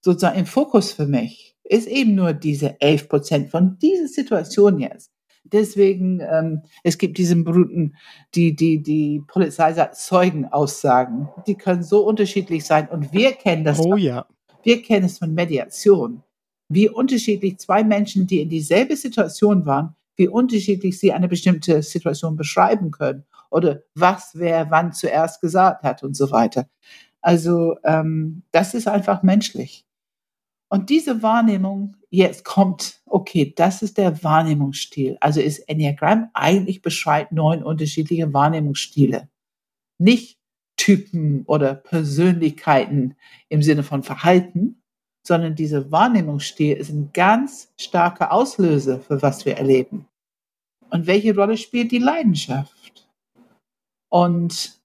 sozusagen 0.00 0.38
im 0.38 0.46
Fokus 0.46 0.92
für 0.92 1.06
mich, 1.06 1.56
ist 1.64 1.86
eben 1.86 2.14
nur 2.14 2.32
diese 2.32 2.80
11 2.80 3.08
Prozent 3.08 3.50
von 3.50 3.78
dieser 3.78 4.08
Situation 4.08 4.78
jetzt. 4.78 5.10
Deswegen, 5.44 6.20
ähm, 6.20 6.62
es 6.82 6.96
gibt 6.96 7.18
diesen 7.18 7.44
berühmten, 7.44 7.96
die, 8.34 8.56
die, 8.56 8.82
die 8.82 9.22
Polizei 9.26 9.72
sagt, 9.74 9.96
Zeugenaussagen. 9.96 11.28
Die 11.46 11.54
können 11.54 11.82
so 11.82 12.06
unterschiedlich 12.06 12.64
sein. 12.64 12.88
Und 12.88 13.12
wir 13.12 13.32
kennen 13.32 13.62
das, 13.62 13.78
oh 13.78 13.96
ja. 13.96 14.26
wir 14.62 14.82
kennen 14.82 15.04
es 15.04 15.18
von 15.18 15.34
Mediation. 15.34 16.22
Wie 16.68 16.88
unterschiedlich 16.88 17.58
zwei 17.58 17.84
Menschen, 17.84 18.26
die 18.26 18.40
in 18.40 18.48
dieselbe 18.48 18.96
Situation 18.96 19.66
waren, 19.66 19.94
wie 20.16 20.28
unterschiedlich 20.28 20.98
sie 20.98 21.12
eine 21.12 21.28
bestimmte 21.28 21.82
Situation 21.82 22.36
beschreiben 22.36 22.90
können. 22.90 23.24
Oder 23.50 23.82
was 23.94 24.32
wer 24.34 24.70
wann 24.70 24.92
zuerst 24.92 25.40
gesagt 25.40 25.84
hat 25.84 26.02
und 26.02 26.16
so 26.16 26.30
weiter. 26.30 26.68
Also, 27.20 27.76
ähm, 27.84 28.42
das 28.50 28.74
ist 28.74 28.86
einfach 28.86 29.22
menschlich. 29.22 29.86
Und 30.68 30.90
diese 30.90 31.22
Wahrnehmung, 31.22 31.96
jetzt 32.10 32.44
kommt, 32.44 33.00
okay, 33.06 33.52
das 33.56 33.82
ist 33.82 33.96
der 33.96 34.24
Wahrnehmungsstil. 34.24 35.16
Also 35.20 35.40
ist 35.40 35.60
Enneagramm 35.68 36.30
eigentlich 36.34 36.82
beschreibt 36.82 37.32
neun 37.32 37.62
unterschiedliche 37.62 38.32
Wahrnehmungsstile. 38.32 39.28
Nicht 39.98 40.38
Typen 40.76 41.44
oder 41.46 41.74
Persönlichkeiten 41.74 43.14
im 43.48 43.62
Sinne 43.62 43.84
von 43.84 44.02
Verhalten, 44.02 44.73
sondern 45.26 45.54
dieser 45.54 45.90
Wahrnehmungsstil 45.90 46.76
ist 46.76 46.90
ein 46.90 47.10
ganz 47.12 47.72
starker 47.78 48.30
Auslöser 48.30 49.00
für 49.00 49.22
was 49.22 49.44
wir 49.44 49.56
erleben. 49.56 50.06
Und 50.90 51.06
welche 51.06 51.34
Rolle 51.34 51.56
spielt 51.56 51.90
die 51.92 51.98
Leidenschaft? 51.98 53.08
Und 54.10 54.80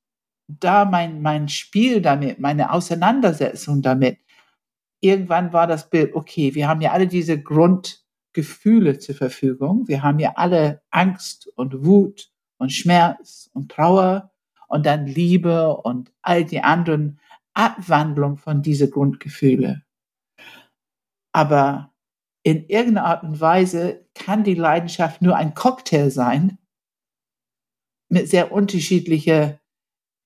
da 0.48 0.86
mein, 0.86 1.22
mein 1.22 1.50
Spiel 1.50 2.02
damit, 2.02 2.40
meine 2.40 2.72
Auseinandersetzung 2.72 3.82
damit, 3.82 4.18
irgendwann 5.02 5.54
war 5.54 5.68
das 5.68 5.90
Bild, 5.90 6.16
okay, 6.16 6.56
wir 6.56 6.68
haben 6.68 6.82
ja 6.82 6.94
alle 6.94 7.08
diese 7.08 7.40
Grundgefühle 7.42 8.98
zur 8.98 9.16
Verfügung. 9.16 9.88
Wir 9.88 10.02
haben 10.02 10.20
ja 10.20 10.34
alle 10.36 10.82
Angst 10.90 11.52
und 11.56 11.86
Wut 11.86 12.32
und 12.58 12.72
Schmerz 12.72 13.50
und 13.54 13.72
Trauer 13.72 14.32
und 14.68 14.86
dann 14.86 15.06
Liebe 15.06 15.76
und 15.78 16.12
all 16.22 16.46
die 16.46 16.62
anderen 16.62 17.20
Abwandlungen 17.54 18.38
von 18.38 18.62
diese 18.62 18.90
Grundgefühle. 18.90 19.84
Aber 21.32 21.94
in 22.44 22.66
irgendeiner 22.68 23.06
Art 23.08 23.24
und 23.24 23.40
Weise 23.40 24.06
kann 24.16 24.44
die 24.44 24.56
Leidenschaft 24.56 25.22
nur 25.22 25.36
ein 25.36 25.54
Cocktail 25.54 26.10
sein 26.10 26.58
mit 28.10 28.30
sehr 28.30 28.52
unterschiedlichen 28.52 29.60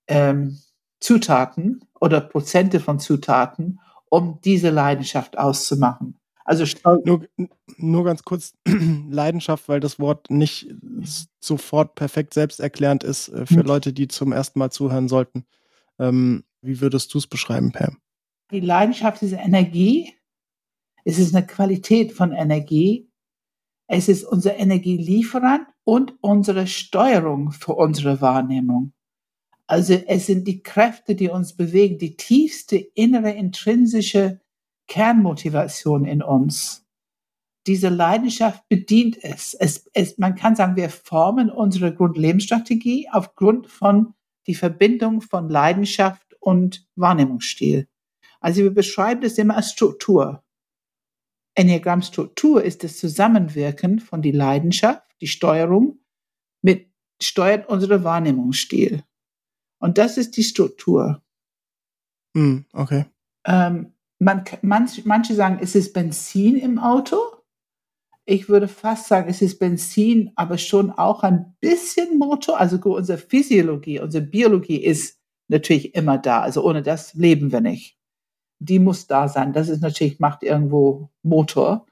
ähm, 0.07 0.59
Zutaten 0.99 1.85
oder 1.99 2.21
Prozente 2.21 2.79
von 2.79 2.99
Zutaten, 2.99 3.79
um 4.09 4.39
diese 4.41 4.69
Leidenschaft 4.69 5.37
auszumachen. 5.37 6.19
Also 6.45 6.65
Nur, 7.05 7.25
nur 7.77 8.03
ganz 8.03 8.23
kurz 8.23 8.53
Leidenschaft, 8.65 9.69
weil 9.69 9.79
das 9.79 9.97
Wort 9.99 10.29
nicht 10.29 10.67
sofort 11.39 11.95
perfekt 11.95 12.33
selbsterklärend 12.33 13.03
ist 13.03 13.29
äh, 13.29 13.45
für 13.45 13.61
Hm. 13.61 13.65
Leute, 13.65 13.93
die 13.93 14.07
zum 14.07 14.33
ersten 14.33 14.59
Mal 14.59 14.69
zuhören 14.69 15.07
sollten. 15.07 15.45
Ähm, 15.99 16.43
wie 16.61 16.81
würdest 16.81 17.13
du 17.13 17.17
es 17.17 17.27
beschreiben, 17.27 17.71
Pam? 17.71 17.97
die 18.51 18.59
Leidenschaft 18.59 19.21
ist 19.23 19.33
Energie. 19.33 20.13
Es 21.03 21.19
ist 21.19 21.35
eine 21.35 21.45
Qualität 21.45 22.13
von 22.13 22.31
Energie. 22.31 23.09
Es 23.87 24.07
ist 24.07 24.23
unser 24.23 24.55
Energielieferant 24.57 25.67
und 25.83 26.15
unsere 26.21 26.67
Steuerung 26.67 27.51
für 27.51 27.73
unsere 27.73 28.21
Wahrnehmung. 28.21 28.93
Also 29.67 29.93
es 29.93 30.25
sind 30.25 30.47
die 30.47 30.61
Kräfte, 30.61 31.15
die 31.15 31.29
uns 31.29 31.55
bewegen, 31.55 31.97
die 31.97 32.15
tiefste 32.15 32.77
innere 32.77 33.31
intrinsische 33.31 34.41
Kernmotivation 34.87 36.05
in 36.05 36.21
uns. 36.21 36.85
Diese 37.65 37.89
Leidenschaft 37.89 38.67
bedient 38.67 39.17
es. 39.23 39.53
es, 39.53 39.89
es 39.93 40.17
man 40.17 40.35
kann 40.35 40.55
sagen, 40.55 40.75
wir 40.75 40.89
formen 40.89 41.49
unsere 41.49 41.93
Grundlebensstrategie 41.93 43.07
aufgrund 43.11 43.67
von 43.67 44.13
die 44.47 44.55
Verbindung 44.55 45.21
von 45.21 45.49
Leidenschaft 45.49 46.35
und 46.41 46.85
Wahrnehmungsstil. 46.95 47.87
Also 48.41 48.63
wir 48.63 48.73
beschreiben 48.73 49.21
das 49.21 49.37
immer 49.37 49.55
als 49.55 49.71
Struktur. 49.71 50.42
Enneagramm-Struktur 51.55 52.63
ist 52.63 52.83
das 52.83 52.97
Zusammenwirken 52.97 53.99
von 53.99 54.21
die 54.21 54.31
Leidenschaft, 54.31 55.03
die 55.21 55.27
Steuerung 55.27 55.99
mit 56.61 56.91
steuert 57.21 57.69
unsere 57.69 58.03
Wahrnehmungsstil. 58.03 59.03
Und 59.79 59.97
das 59.97 60.17
ist 60.17 60.37
die 60.37 60.43
Struktur. 60.43 61.21
Hm, 62.35 62.65
okay. 62.73 63.05
Ähm, 63.45 63.93
man, 64.19 64.43
manch, 64.61 65.05
manche 65.05 65.35
sagen, 65.35 65.59
es 65.61 65.75
ist 65.75 65.93
Benzin 65.93 66.57
im 66.57 66.79
Auto. 66.79 67.17
Ich 68.25 68.47
würde 68.47 68.67
fast 68.67 69.07
sagen, 69.07 69.29
es 69.29 69.41
ist 69.41 69.59
Benzin, 69.59 70.31
aber 70.35 70.57
schon 70.57 70.91
auch 70.91 71.23
ein 71.23 71.55
bisschen 71.59 72.17
Motor. 72.17 72.59
Also 72.59 72.77
unsere 72.77 73.17
Physiologie, 73.17 73.99
unsere 73.99 74.23
Biologie 74.23 74.81
ist 74.81 75.19
natürlich 75.49 75.93
immer 75.93 76.17
da. 76.17 76.41
Also 76.41 76.63
ohne 76.63 76.81
das 76.81 77.13
leben 77.13 77.51
wir 77.51 77.61
nicht. 77.61 77.97
Die 78.65 78.79
muss 78.79 79.07
da 79.07 79.27
sein. 79.27 79.53
Das 79.53 79.69
ist 79.69 79.81
natürlich, 79.81 80.19
macht 80.19 80.43
irgendwo 80.43 81.09
Motor. 81.21 81.85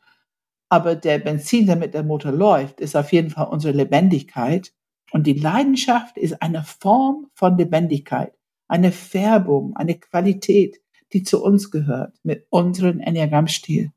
Aber 0.70 0.96
der 0.96 1.20
Benzin, 1.20 1.68
damit 1.68 1.94
der 1.94 2.04
Motor 2.04 2.32
läuft, 2.32 2.80
ist 2.80 2.96
auf 2.96 3.12
jeden 3.12 3.30
Fall 3.30 3.48
unsere 3.48 3.76
Lebendigkeit. 3.76 4.74
Und 5.12 5.28
die 5.28 5.34
Leidenschaft 5.34 6.18
ist 6.18 6.42
eine 6.42 6.64
Form 6.64 7.28
von 7.34 7.58
Lebendigkeit, 7.58 8.34
eine 8.70 8.94
Färbung, 8.94 9.76
eine 9.76 10.00
Qualität, 10.00 10.80
die 11.12 11.24
zu 11.24 11.44
uns 11.44 11.72
gehört 11.72 12.18
mit 12.24 12.48
unserem 12.50 13.02
Enneagrammstil. 13.02 13.92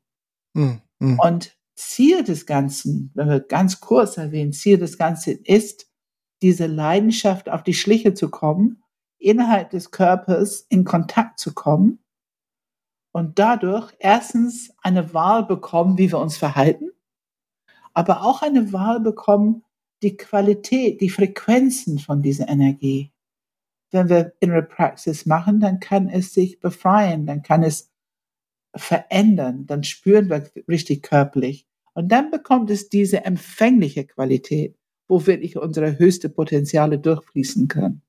Mhm. 0.53 0.81
Und 0.99 1.57
Ziel 1.75 2.23
des 2.23 2.45
Ganzen, 2.45 3.11
wenn 3.13 3.29
wir 3.29 3.39
ganz 3.39 3.79
kurz 3.79 4.17
erwähnen, 4.17 4.51
Ziel 4.51 4.77
des 4.77 4.97
Ganzen 4.97 5.39
ist, 5.43 5.89
diese 6.41 6.67
Leidenschaft 6.67 7.49
auf 7.49 7.63
die 7.63 7.73
Schliche 7.73 8.13
zu 8.13 8.29
kommen, 8.29 8.83
innerhalb 9.17 9.69
des 9.69 9.91
Körpers 9.91 10.65
in 10.69 10.83
Kontakt 10.83 11.39
zu 11.39 11.53
kommen 11.53 11.99
und 13.15 13.39
dadurch 13.39 13.93
erstens 13.99 14.73
eine 14.81 15.13
Wahl 15.13 15.45
bekommen, 15.45 15.97
wie 15.97 16.11
wir 16.11 16.19
uns 16.19 16.35
verhalten, 16.35 16.89
aber 17.93 18.25
auch 18.25 18.41
eine 18.41 18.73
Wahl 18.73 18.99
bekommen, 18.99 19.63
die 20.03 20.17
Qualität, 20.17 20.99
die 20.99 21.09
Frequenzen 21.09 21.97
von 21.97 22.21
dieser 22.21 22.49
Energie. 22.49 23.13
Wenn 23.89 24.09
wir 24.09 24.33
innere 24.41 24.63
Praxis 24.63 25.25
machen, 25.25 25.61
dann 25.61 25.79
kann 25.79 26.09
es 26.09 26.33
sich 26.33 26.59
befreien, 26.59 27.25
dann 27.25 27.41
kann 27.41 27.63
es 27.63 27.89
verändern, 28.75 29.65
dann 29.65 29.85
spüren 29.85 30.29
wir 30.29 30.51
richtig 30.67 31.01
körperlich. 31.01 31.65
Und 31.93 32.09
dann 32.09 32.31
bekommt 32.31 32.69
es 32.69 32.89
diese 32.89 33.23
empfängliche 33.23 34.05
Qualität, 34.05 34.75
wo 35.07 35.25
wirklich 35.25 35.55
unsere 35.55 35.97
höchste 35.97 36.27
Potenziale 36.27 36.99
durchfließen 36.99 37.69
können. 37.69 38.01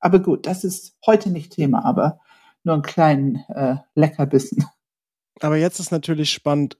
Aber 0.00 0.18
gut, 0.18 0.48
das 0.48 0.64
ist 0.64 0.96
heute 1.06 1.30
nicht 1.30 1.52
Thema, 1.52 1.84
aber 1.84 2.18
nur 2.64 2.74
einen 2.74 2.82
kleinen 2.82 3.36
äh, 3.48 3.76
Leckerbissen. 3.94 4.64
Aber 5.40 5.56
jetzt 5.56 5.80
ist 5.80 5.90
natürlich 5.90 6.30
spannend, 6.30 6.78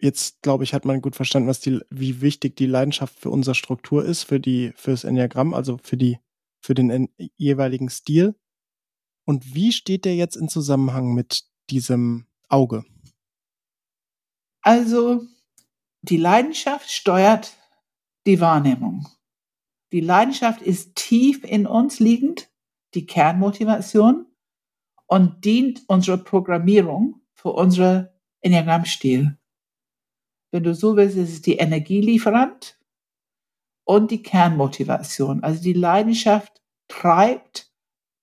jetzt 0.00 0.42
glaube 0.42 0.64
ich, 0.64 0.74
hat 0.74 0.84
man 0.84 1.02
gut 1.02 1.16
verstanden, 1.16 1.48
was 1.48 1.60
die, 1.60 1.80
wie 1.90 2.20
wichtig 2.20 2.56
die 2.56 2.66
Leidenschaft 2.66 3.18
für 3.18 3.30
unsere 3.30 3.54
Struktur 3.54 4.04
ist, 4.04 4.24
für 4.24 4.40
die, 4.40 4.72
fürs 4.76 5.04
Enneagramm, 5.04 5.54
also 5.54 5.78
für 5.82 5.96
die, 5.96 6.18
für 6.60 6.74
den 6.74 7.08
jeweiligen 7.36 7.90
Stil. 7.90 8.34
Und 9.26 9.54
wie 9.54 9.72
steht 9.72 10.04
der 10.04 10.16
jetzt 10.16 10.36
in 10.36 10.48
Zusammenhang 10.48 11.12
mit 11.12 11.44
diesem 11.68 12.26
Auge? 12.48 12.84
Also, 14.62 15.26
die 16.02 16.16
Leidenschaft 16.16 16.90
steuert 16.90 17.52
die 18.26 18.40
Wahrnehmung. 18.40 19.06
Die 19.92 20.00
Leidenschaft 20.00 20.62
ist 20.62 20.94
tief 20.94 21.44
in 21.44 21.66
uns 21.66 21.98
liegend, 21.98 22.50
die 22.94 23.06
Kernmotivation 23.06 24.27
und 25.08 25.44
dient 25.44 25.82
unserer 25.88 26.18
Programmierung 26.18 27.22
für 27.34 27.50
unsere 27.50 28.14
Enneagrammstil. 28.40 29.36
Wenn 30.52 30.62
du 30.62 30.74
so 30.74 30.96
willst, 30.96 31.16
ist 31.16 31.32
es 31.32 31.42
die 31.42 31.56
Energielieferant 31.56 32.78
und 33.84 34.10
die 34.10 34.22
Kernmotivation. 34.22 35.42
Also 35.42 35.62
die 35.62 35.72
Leidenschaft 35.72 36.62
treibt 36.88 37.72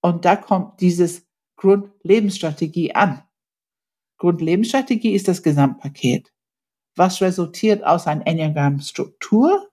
und 0.01 0.25
da 0.25 0.35
kommt 0.35 0.79
dieses 0.81 1.27
Grundlebensstrategie 1.57 2.93
an. 2.93 3.23
Grundlebensstrategie 4.17 5.13
ist 5.13 5.27
das 5.27 5.43
Gesamtpaket. 5.43 6.31
Was 6.95 7.21
resultiert 7.21 7.83
aus 7.83 8.07
einer 8.07 8.25
Enneagramm-Struktur 8.25 9.69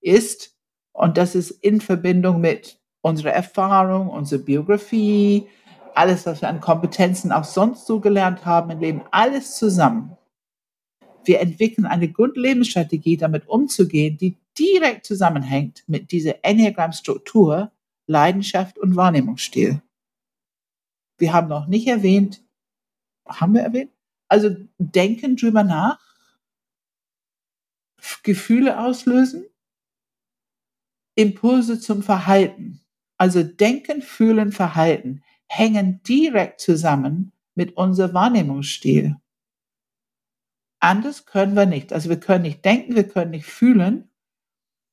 ist, 0.00 0.56
und 0.92 1.16
das 1.16 1.34
ist 1.34 1.50
in 1.50 1.80
Verbindung 1.80 2.40
mit 2.40 2.80
unserer 3.02 3.32
Erfahrung, 3.32 4.08
unserer 4.08 4.42
Biografie, 4.42 5.48
alles, 5.94 6.26
was 6.26 6.40
wir 6.40 6.48
an 6.48 6.60
Kompetenzen 6.60 7.32
auch 7.32 7.44
sonst 7.44 7.86
so 7.86 8.00
gelernt 8.00 8.44
haben 8.44 8.70
im 8.70 8.80
Leben, 8.80 9.02
alles 9.10 9.56
zusammen. 9.56 10.16
Wir 11.24 11.40
entwickeln 11.40 11.86
eine 11.86 12.10
Grundlebensstrategie, 12.10 13.16
damit 13.16 13.48
umzugehen, 13.48 14.16
die 14.18 14.38
direkt 14.58 15.06
zusammenhängt 15.06 15.84
mit 15.86 16.10
dieser 16.10 16.44
Enneagramm-Struktur, 16.44 17.70
Leidenschaft 18.06 18.78
und 18.78 18.96
Wahrnehmungsstil. 18.96 19.80
Wir 21.18 21.32
haben 21.32 21.48
noch 21.48 21.68
nicht 21.68 21.86
erwähnt, 21.86 22.42
haben 23.26 23.54
wir 23.54 23.62
erwähnt? 23.62 23.92
Also 24.28 24.56
denken 24.78 25.36
drüber 25.36 25.62
nach, 25.62 26.00
Gefühle 28.22 28.80
auslösen, 28.80 29.44
Impulse 31.14 31.78
zum 31.78 32.02
Verhalten. 32.02 32.80
Also 33.16 33.42
Denken, 33.44 34.02
Fühlen, 34.02 34.50
Verhalten 34.50 35.22
hängen 35.54 36.02
direkt 36.02 36.60
zusammen 36.60 37.32
mit 37.54 37.76
unserem 37.76 38.14
Wahrnehmungsstil. 38.14 39.16
Anders 40.80 41.26
können 41.26 41.54
wir 41.54 41.66
nicht. 41.66 41.92
Also 41.92 42.08
wir 42.08 42.18
können 42.18 42.42
nicht 42.42 42.64
denken, 42.64 42.96
wir 42.96 43.06
können 43.06 43.32
nicht 43.32 43.44
fühlen. 43.44 44.10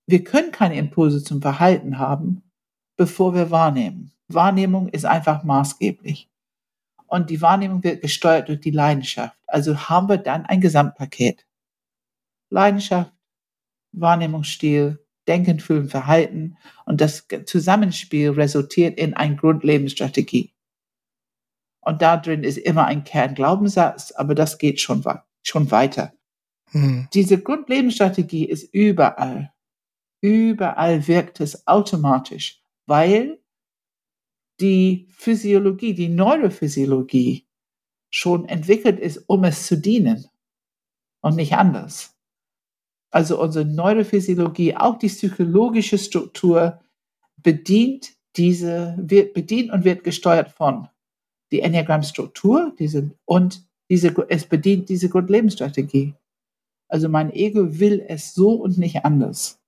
Wir 0.05 0.23
können 0.23 0.51
keine 0.51 0.75
Impulse 0.75 1.23
zum 1.23 1.41
Verhalten 1.41 1.97
haben, 1.97 2.43
bevor 2.97 3.33
wir 3.33 3.51
wahrnehmen. 3.51 4.11
Wahrnehmung 4.27 4.89
ist 4.89 5.05
einfach 5.05 5.43
maßgeblich. 5.43 6.29
Und 7.07 7.29
die 7.29 7.41
Wahrnehmung 7.41 7.83
wird 7.83 8.01
gesteuert 8.01 8.49
durch 8.49 8.59
die 8.59 8.71
Leidenschaft. 8.71 9.39
Also 9.47 9.89
haben 9.89 10.09
wir 10.09 10.17
dann 10.17 10.45
ein 10.45 10.59
Gesamtpaket. 10.59 11.47
Leidenschaft, 12.49 13.13
Wahrnehmungsstil, 13.93 15.03
Denken, 15.29 15.59
Fühlen, 15.59 15.87
Verhalten. 15.87 16.57
Und 16.85 16.99
das 16.99 17.27
Zusammenspiel 17.45 18.31
resultiert 18.31 18.99
in 18.99 19.13
eine 19.13 19.35
Grundlebensstrategie. 19.35 20.53
Und 21.81 22.01
da 22.01 22.17
drin 22.17 22.43
ist 22.43 22.57
immer 22.57 22.85
ein 22.85 23.03
Kernglaubenssatz, 23.03 24.11
aber 24.11 24.35
das 24.35 24.57
geht 24.57 24.81
schon, 24.81 25.03
schon 25.43 25.71
weiter. 25.71 26.13
Mhm. 26.71 27.07
Diese 27.13 27.41
Grundlebensstrategie 27.41 28.45
ist 28.45 28.73
überall. 28.73 29.53
Überall 30.21 31.07
wirkt 31.07 31.39
es 31.39 31.65
automatisch, 31.67 32.61
weil 32.85 33.39
die 34.59 35.07
Physiologie, 35.11 35.93
die 35.93 36.09
Neurophysiologie 36.09 37.47
schon 38.09 38.49
entwickelt 38.49 38.99
ist, 38.99 39.23
um 39.27 39.45
es 39.45 39.67
zu 39.67 39.77
dienen 39.77 40.25
und 41.21 41.35
nicht 41.35 41.53
anders 41.53 42.18
also 43.11 43.41
unsere 43.41 43.65
Neurophysiologie, 43.65 44.75
auch 44.75 44.97
die 44.97 45.07
psychologische 45.07 45.97
Struktur 45.97 46.79
bedient 47.37 48.13
diese, 48.35 48.95
wird 48.99 49.33
bedient 49.33 49.71
und 49.71 49.83
wird 49.83 50.03
gesteuert 50.03 50.51
von 50.51 50.87
die 51.51 51.61
Enneagramm-Struktur 51.61 52.73
diese, 52.77 53.11
und 53.25 53.67
diese, 53.89 54.13
es 54.29 54.45
bedient 54.45 54.89
diese 54.89 55.09
Grundlebensstrategie. 55.09 56.13
Also 56.87 57.09
mein 57.09 57.31
Ego 57.33 57.79
will 57.79 58.03
es 58.07 58.33
so 58.33 58.51
und 58.53 58.77
nicht 58.77 59.03
anders. 59.03 59.59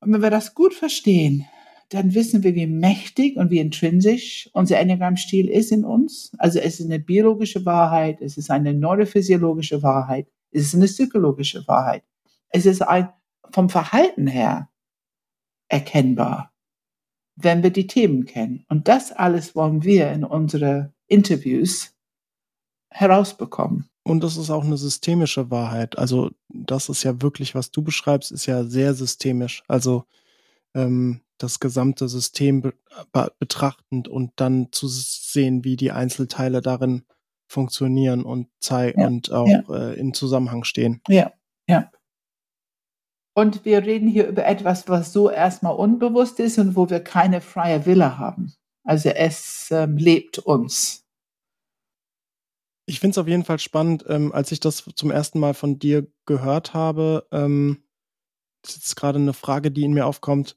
Und 0.00 0.12
wenn 0.12 0.22
wir 0.22 0.30
das 0.30 0.54
gut 0.54 0.74
verstehen, 0.74 1.46
dann 1.88 2.14
wissen 2.14 2.42
wir, 2.42 2.54
wie 2.54 2.66
mächtig 2.66 3.36
und 3.36 3.50
wie 3.50 3.58
intrinsisch 3.58 4.48
unser 4.52 4.78
Enneagramm-Stil 4.78 5.48
ist 5.48 5.72
in 5.72 5.84
uns. 5.84 6.32
Also 6.38 6.58
es 6.58 6.80
ist 6.80 6.86
eine 6.86 6.98
biologische 6.98 7.66
Wahrheit, 7.66 8.20
es 8.20 8.38
ist 8.38 8.50
eine 8.50 8.72
neurophysiologische 8.72 9.82
Wahrheit. 9.82 10.26
Es 10.52 10.64
ist 10.64 10.74
eine 10.74 10.86
psychologische 10.86 11.66
Wahrheit. 11.66 12.04
Es 12.50 12.66
ist 12.66 12.82
ein, 12.82 13.12
vom 13.50 13.68
Verhalten 13.68 14.26
her 14.26 14.68
erkennbar, 15.68 16.52
wenn 17.36 17.62
wir 17.62 17.70
die 17.70 17.86
Themen 17.86 18.26
kennen. 18.26 18.64
Und 18.68 18.88
das 18.88 19.10
alles 19.10 19.56
wollen 19.56 19.82
wir 19.82 20.12
in 20.12 20.24
unsere 20.24 20.92
Interviews 21.06 21.94
herausbekommen. 22.90 23.88
Und 24.04 24.22
das 24.22 24.36
ist 24.36 24.50
auch 24.50 24.64
eine 24.64 24.76
systemische 24.76 25.50
Wahrheit. 25.50 25.96
Also 25.96 26.30
das 26.48 26.88
ist 26.88 27.02
ja 27.04 27.22
wirklich, 27.22 27.54
was 27.54 27.70
du 27.70 27.82
beschreibst, 27.82 28.32
ist 28.32 28.46
ja 28.46 28.64
sehr 28.64 28.94
systemisch. 28.94 29.62
Also 29.68 30.04
ähm, 30.74 31.20
das 31.38 31.60
gesamte 31.60 32.08
System 32.08 32.60
be 32.60 32.74
betrachtend 33.38 34.08
und 34.08 34.32
dann 34.36 34.68
zu 34.72 34.86
sehen, 34.88 35.64
wie 35.64 35.76
die 35.76 35.92
Einzelteile 35.92 36.60
darin 36.60 37.04
funktionieren 37.52 38.24
und 38.24 38.48
zeigen 38.60 39.00
ja, 39.00 39.06
und 39.06 39.30
auch 39.30 39.46
ja. 39.46 39.62
äh, 39.68 39.98
in 39.98 40.14
Zusammenhang 40.14 40.64
stehen. 40.64 41.00
Ja, 41.08 41.32
ja. 41.68 41.90
Und 43.34 43.64
wir 43.64 43.82
reden 43.82 44.08
hier 44.08 44.26
über 44.26 44.44
etwas, 44.44 44.88
was 44.88 45.12
so 45.12 45.30
erstmal 45.30 45.74
unbewusst 45.74 46.38
ist 46.40 46.58
und 46.58 46.76
wo 46.76 46.90
wir 46.90 47.00
keine 47.00 47.40
freie 47.40 47.86
Wille 47.86 48.18
haben. 48.18 48.52
Also 48.84 49.10
es 49.10 49.70
ähm, 49.70 49.96
lebt 49.96 50.38
uns. 50.38 51.06
Ich 52.86 53.00
finde 53.00 53.12
es 53.12 53.18
auf 53.18 53.28
jeden 53.28 53.44
Fall 53.44 53.58
spannend, 53.58 54.04
ähm, 54.08 54.32
als 54.32 54.52
ich 54.52 54.60
das 54.60 54.84
zum 54.96 55.10
ersten 55.10 55.38
Mal 55.38 55.54
von 55.54 55.78
dir 55.78 56.06
gehört 56.26 56.74
habe, 56.74 57.26
ähm, 57.30 57.84
das 58.62 58.76
ist 58.76 58.96
gerade 58.96 59.18
eine 59.18 59.32
Frage, 59.32 59.70
die 59.70 59.84
in 59.84 59.92
mir 59.92 60.06
aufkommt. 60.06 60.56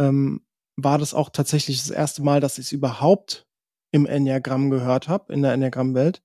Ähm, 0.00 0.44
war 0.76 0.98
das 0.98 1.14
auch 1.14 1.30
tatsächlich 1.30 1.78
das 1.78 1.90
erste 1.90 2.22
Mal, 2.22 2.40
dass 2.40 2.58
ich 2.58 2.66
es 2.66 2.72
überhaupt 2.72 3.46
im 3.94 4.06
Enneagramm 4.06 4.70
gehört 4.70 5.08
habe, 5.08 5.32
in 5.32 5.42
der 5.42 5.52
Enneagramm-Welt? 5.52 6.20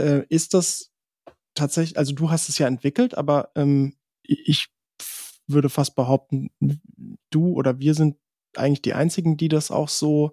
Äh, 0.00 0.22
ist 0.28 0.52
das 0.52 0.90
tatsächlich, 1.54 1.96
also 1.96 2.12
du 2.12 2.28
hast 2.28 2.48
es 2.48 2.58
ja 2.58 2.66
entwickelt, 2.66 3.16
aber 3.16 3.52
ähm, 3.54 3.94
ich 4.24 4.68
würde 5.46 5.68
fast 5.68 5.94
behaupten, 5.94 6.50
du 7.30 7.52
oder 7.52 7.78
wir 7.78 7.94
sind 7.94 8.16
eigentlich 8.56 8.82
die 8.82 8.94
einzigen, 8.94 9.36
die 9.36 9.48
das 9.48 9.70
auch 9.70 9.88
so 9.88 10.32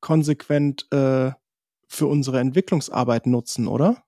konsequent 0.00 0.90
äh, 0.90 1.32
für 1.86 2.06
unsere 2.06 2.40
Entwicklungsarbeit 2.40 3.26
nutzen, 3.26 3.68
oder? 3.68 4.02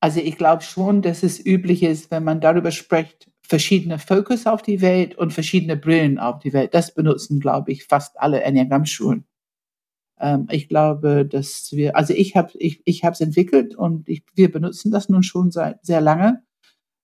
Also 0.00 0.20
ich 0.20 0.36
glaube 0.36 0.62
schon, 0.62 1.00
dass 1.00 1.22
es 1.22 1.44
üblich 1.44 1.82
ist, 1.82 2.10
wenn 2.10 2.24
man 2.24 2.42
darüber 2.42 2.70
spricht, 2.70 3.30
verschiedene 3.40 3.98
Fokus 3.98 4.46
auf 4.46 4.60
die 4.60 4.82
Welt 4.82 5.14
und 5.14 5.32
verschiedene 5.32 5.78
Brillen 5.78 6.18
auf 6.18 6.40
die 6.40 6.52
Welt. 6.52 6.74
Das 6.74 6.92
benutzen, 6.92 7.40
glaube 7.40 7.72
ich, 7.72 7.84
fast 7.84 8.20
alle 8.20 8.42
Enneagramm-Schulen. 8.42 9.26
Ähm, 10.24 10.46
ich 10.50 10.70
glaube, 10.70 11.26
dass 11.26 11.70
wir, 11.72 11.96
also 11.96 12.14
ich 12.14 12.34
habe 12.34 12.50
ich, 12.54 12.80
ich 12.86 13.04
es 13.04 13.20
entwickelt 13.20 13.74
und 13.74 14.08
ich, 14.08 14.24
wir 14.34 14.50
benutzen 14.50 14.90
das 14.90 15.10
nun 15.10 15.22
schon 15.22 15.50
seit 15.50 15.84
sehr 15.84 16.00
lange. 16.00 16.42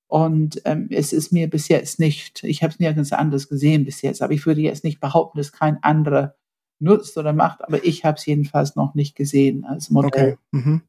Und 0.06 0.62
ähm, 0.64 0.88
es 0.90 1.12
ist 1.12 1.30
mir 1.30 1.50
bis 1.50 1.68
jetzt 1.68 2.00
nicht, 2.00 2.42
ich 2.44 2.62
habe 2.62 2.72
es 2.72 2.80
nirgends 2.80 3.12
anders 3.12 3.48
gesehen 3.48 3.84
bis 3.84 4.00
jetzt, 4.00 4.22
aber 4.22 4.32
ich 4.32 4.46
würde 4.46 4.62
jetzt 4.62 4.84
nicht 4.84 5.00
behaupten, 5.00 5.36
dass 5.36 5.52
kein 5.52 5.82
anderer 5.82 6.34
nutzt 6.78 7.18
oder 7.18 7.34
macht, 7.34 7.62
aber 7.62 7.84
ich 7.84 8.06
habe 8.06 8.16
es 8.16 8.24
jedenfalls 8.24 8.74
noch 8.74 8.94
nicht 8.94 9.14
gesehen 9.14 9.66
als 9.66 9.90
Modell. 9.90 10.38
Okay. 10.52 10.58
Mhm. 10.58 10.82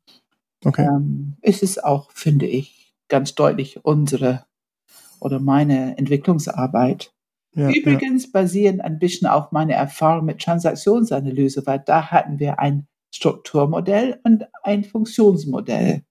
okay. 0.63 0.87
Ähm, 0.87 1.35
es 1.41 1.61
ist 1.61 1.83
auch, 1.83 2.11
finde 2.11 2.47
ich, 2.47 2.95
ganz 3.09 3.35
deutlich 3.35 3.83
unsere 3.83 4.45
oder 5.19 5.41
meine 5.41 5.97
Entwicklungsarbeit. 5.97 7.13
Ja, 7.53 7.69
Übrigens 7.69 8.25
ja. 8.25 8.29
basierend 8.33 8.81
ein 8.81 8.99
bisschen 8.99 9.27
auf 9.27 9.51
meiner 9.51 9.73
Erfahrung 9.73 10.25
mit 10.25 10.39
Transaktionsanalyse, 10.39 11.65
weil 11.65 11.79
da 11.85 12.11
hatten 12.11 12.39
wir 12.39 12.59
ein 12.59 12.87
Strukturmodell 13.13 14.19
und 14.23 14.45
ein 14.63 14.83
Funktionsmodell. 14.83 16.03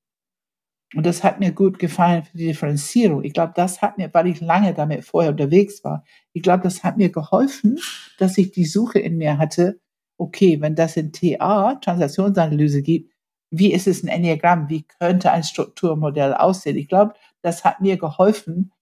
Und 0.94 1.06
das 1.06 1.22
hat 1.22 1.38
mir 1.38 1.52
gut 1.52 1.78
gefallen 1.78 2.24
für 2.24 2.36
die 2.36 2.46
Differenzierung. 2.48 3.22
Ich 3.22 3.32
glaube, 3.32 3.52
das 3.54 3.80
hat 3.80 3.96
mir, 3.96 4.12
weil 4.12 4.26
ich 4.26 4.40
lange 4.40 4.74
damit 4.74 5.04
vorher 5.04 5.30
unterwegs 5.30 5.84
war, 5.84 6.04
ich 6.32 6.42
glaube, 6.42 6.64
das 6.64 6.82
hat 6.82 6.96
mir 6.96 7.10
geholfen, 7.10 7.78
dass 8.18 8.36
ich 8.36 8.50
die 8.50 8.64
Suche 8.64 8.98
in 8.98 9.16
mir 9.16 9.38
hatte, 9.38 9.80
okay, 10.18 10.60
wenn 10.60 10.74
das 10.74 10.96
in 10.96 11.12
TA, 11.12 11.76
Transaktionsanalyse 11.76 12.82
gibt, 12.82 13.12
wie 13.50 13.72
ist 13.72 13.86
es 13.86 14.02
ein 14.02 14.08
Enneagramm? 14.08 14.68
Wie 14.68 14.84
könnte 15.00 15.32
ein 15.32 15.42
Strukturmodell 15.42 16.34
aussehen? 16.34 16.76
Ich 16.76 16.88
glaube, 16.88 17.14
das 17.42 17.64
hat 17.64 17.80
mir 17.80 17.96
geholfen, 17.96 18.72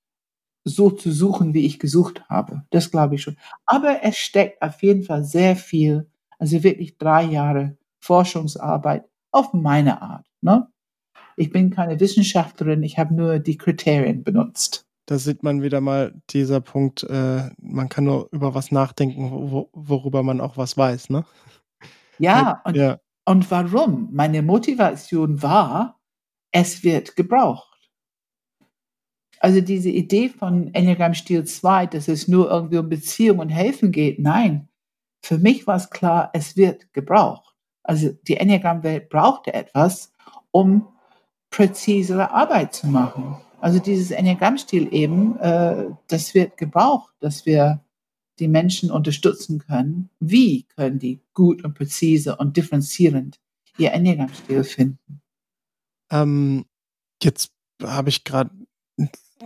so 0.69 0.91
zu 0.91 1.11
suchen, 1.11 1.55
wie 1.55 1.67
ich 1.67 1.79
gesucht 1.79 2.23
habe. 2.29 2.63
Das 2.71 2.91
glaube 2.91 3.17
ich 3.17 3.23
schon. 3.23 3.37
Aber 3.67 4.01
es 4.03 4.17
steckt 4.17 4.63
auf 4.63 4.83
jeden 4.83 5.03
Fall 5.03 5.25
sehr 5.25 5.57
viel, 5.57 6.09
also 6.39 6.63
wirklich 6.63 6.99
drei 6.99 7.25
Jahre 7.25 7.77
Forschungsarbeit 8.01 9.05
auf 9.33 9.53
meine 9.53 10.01
Art. 10.03 10.27
Ne? 10.41 10.69
Ich 11.37 11.51
bin 11.51 11.71
keine 11.71 11.99
Wissenschaftlerin, 12.01 12.83
ich 12.83 12.99
habe 12.99 13.15
nur 13.15 13.39
die 13.39 13.57
Kriterien 13.57 14.25
benutzt. 14.25 14.87
Da 15.07 15.19
sieht 15.19 15.43
man 15.43 15.63
wieder 15.63 15.81
mal 15.81 16.13
dieser 16.31 16.61
Punkt, 16.61 17.03
äh, 17.05 17.49
man 17.59 17.89
kann 17.89 18.05
nur 18.05 18.29
über 18.31 18.55
was 18.55 18.71
nachdenken, 18.73 19.31
wo, 19.31 19.71
worüber 19.73 20.23
man 20.23 20.41
auch 20.41 20.57
was 20.57 20.77
weiß, 20.77 21.09
ne? 21.11 21.25
Ja, 22.19 22.61
und, 22.65 22.77
ja. 22.77 22.99
und 23.25 23.51
warum? 23.51 24.09
Meine 24.13 24.43
Motivation 24.43 25.41
war, 25.41 25.99
es 26.53 26.83
wird 26.83 27.17
gebraucht. 27.17 27.68
Also 29.41 29.61
diese 29.61 29.91
Idee 29.91 30.29
von 30.29 30.73
Enneagram 30.75 31.15
Stil 31.15 31.45
2, 31.45 31.87
dass 31.87 32.09
es 32.09 32.29
nur 32.29 32.51
irgendwie 32.51 32.79
um 32.79 32.89
Beziehung 32.89 33.39
und 33.39 33.51
Helfen 33.51 33.93
geht, 33.93 34.19
nein. 34.19 34.69
Für 35.23 35.39
mich 35.39 35.67
war 35.67 35.77
es 35.77 35.91
klar, 35.91 36.31
es 36.33 36.57
wird 36.57 36.93
gebraucht. 36.93 37.55
Also 37.83 38.11
die 38.27 38.37
Enneagram-Welt 38.37 39.09
brauchte 39.09 39.55
etwas, 39.55 40.13
um 40.51 40.89
präzisere 41.51 42.31
Arbeit 42.31 42.75
zu 42.75 42.87
machen. 42.87 43.37
Also 43.61 43.79
dieses 43.79 44.11
Enneagram-Stil 44.11 44.93
eben, 44.93 45.39
äh, 45.39 45.87
das 46.07 46.35
wird 46.35 46.57
gebraucht, 46.57 47.13
dass 47.21 47.47
wir 47.47 47.85
die 48.39 48.49
Menschen 48.49 48.91
unterstützen 48.91 49.59
können. 49.59 50.11
Wie 50.21 50.65
können 50.77 50.99
die 50.99 51.21
gut 51.35 51.65
und 51.65 51.75
präzise 51.75 52.37
und 52.37 52.57
differenzierend 52.57 53.41
ihr 53.79 53.93
Enneagram-Stil 53.93 54.65
finden? 54.65 55.21
Ähm, 56.11 56.67
jetzt 57.23 57.53
habe 57.83 58.11
ich 58.11 58.25
gerade 58.25 58.51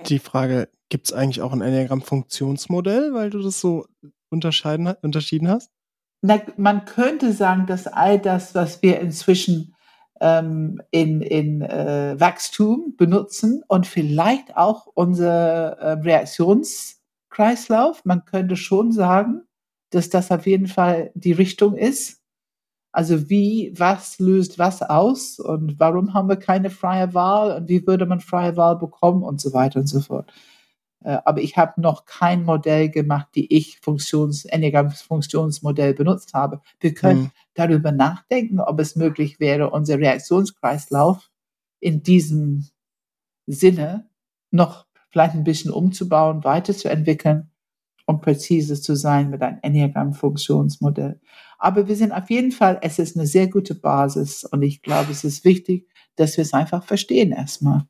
die 0.06 0.18
Frage, 0.18 0.68
gibt 0.88 1.06
es 1.06 1.12
eigentlich 1.12 1.42
auch 1.42 1.52
ein 1.52 1.62
Enneagramm-Funktionsmodell, 1.62 3.14
weil 3.14 3.30
du 3.30 3.40
das 3.42 3.60
so 3.60 3.86
unterscheiden, 4.30 4.92
unterschieden 5.02 5.46
hast? 5.48 5.70
Na, 6.20 6.40
man 6.56 6.84
könnte 6.84 7.32
sagen, 7.32 7.66
dass 7.66 7.86
all 7.86 8.18
das, 8.18 8.54
was 8.54 8.82
wir 8.82 9.00
inzwischen 9.00 9.74
ähm, 10.20 10.82
in, 10.92 11.20
in 11.20 11.62
äh, 11.62 12.14
Wachstum 12.18 12.94
benutzen 12.96 13.64
und 13.66 13.88
vielleicht 13.88 14.56
auch 14.56 14.86
unser 14.94 15.78
äh, 15.78 15.92
Reaktionskreislauf, 15.94 18.04
man 18.04 18.24
könnte 18.24 18.54
schon 18.56 18.92
sagen, 18.92 19.42
dass 19.90 20.10
das 20.10 20.30
auf 20.30 20.46
jeden 20.46 20.68
Fall 20.68 21.10
die 21.14 21.32
Richtung 21.32 21.76
ist. 21.76 22.21
Also 22.92 23.30
wie, 23.30 23.72
was 23.76 24.18
löst 24.18 24.58
was 24.58 24.82
aus 24.82 25.38
und 25.40 25.80
warum 25.80 26.12
haben 26.12 26.28
wir 26.28 26.36
keine 26.36 26.68
freie 26.68 27.14
Wahl 27.14 27.56
und 27.56 27.68
wie 27.68 27.86
würde 27.86 28.04
man 28.04 28.20
freie 28.20 28.56
Wahl 28.56 28.76
bekommen 28.76 29.22
und 29.22 29.40
so 29.40 29.54
weiter 29.54 29.80
und 29.80 29.86
so 29.86 30.00
fort. 30.00 30.30
Äh, 31.02 31.18
aber 31.24 31.40
ich 31.40 31.56
habe 31.56 31.80
noch 31.80 32.04
kein 32.04 32.44
Modell 32.44 32.90
gemacht, 32.90 33.28
die 33.34 33.54
ich 33.54 33.80
Funktions, 33.80 34.44
Enneagram-Funktionsmodell 34.44 35.94
benutzt 35.94 36.34
habe. 36.34 36.60
Wir 36.80 36.92
können 36.92 37.22
mhm. 37.22 37.30
darüber 37.54 37.92
nachdenken, 37.92 38.60
ob 38.60 38.78
es 38.78 38.94
möglich 38.94 39.40
wäre, 39.40 39.70
unser 39.70 39.98
Reaktionskreislauf 39.98 41.30
in 41.80 42.02
diesem 42.02 42.68
Sinne 43.46 44.08
noch 44.50 44.86
vielleicht 45.10 45.34
ein 45.34 45.44
bisschen 45.44 45.70
umzubauen, 45.70 46.44
weiterzuentwickeln 46.44 47.51
um 48.06 48.20
präzise 48.20 48.80
zu 48.80 48.94
sein 48.94 49.30
mit 49.30 49.42
einem 49.42 49.58
Enneagram-Funktionsmodell. 49.62 51.20
Aber 51.58 51.88
wir 51.88 51.96
sind 51.96 52.12
auf 52.12 52.30
jeden 52.30 52.52
Fall, 52.52 52.78
es 52.82 52.98
ist 52.98 53.16
eine 53.16 53.26
sehr 53.26 53.48
gute 53.48 53.74
Basis 53.74 54.44
und 54.44 54.62
ich 54.62 54.82
glaube, 54.82 55.12
es 55.12 55.24
ist 55.24 55.44
wichtig, 55.44 55.88
dass 56.16 56.36
wir 56.36 56.42
es 56.42 56.52
einfach 56.52 56.84
verstehen 56.84 57.32
erstmal. 57.32 57.86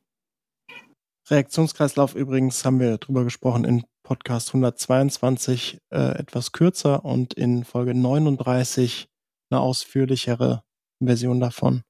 Reaktionskreislauf 1.29 2.15
übrigens 2.15 2.63
haben 2.65 2.79
wir 2.79 2.97
drüber 2.97 3.23
gesprochen 3.23 3.63
in 3.63 3.83
Podcast 4.03 4.49
122 4.49 5.79
äh, 5.89 6.19
etwas 6.19 6.51
kürzer 6.51 7.05
und 7.05 7.33
in 7.33 7.63
Folge 7.63 7.93
39 7.95 9.07
eine 9.49 9.61
ausführlichere 9.61 10.63
Version 11.01 11.39
davon. 11.39 11.83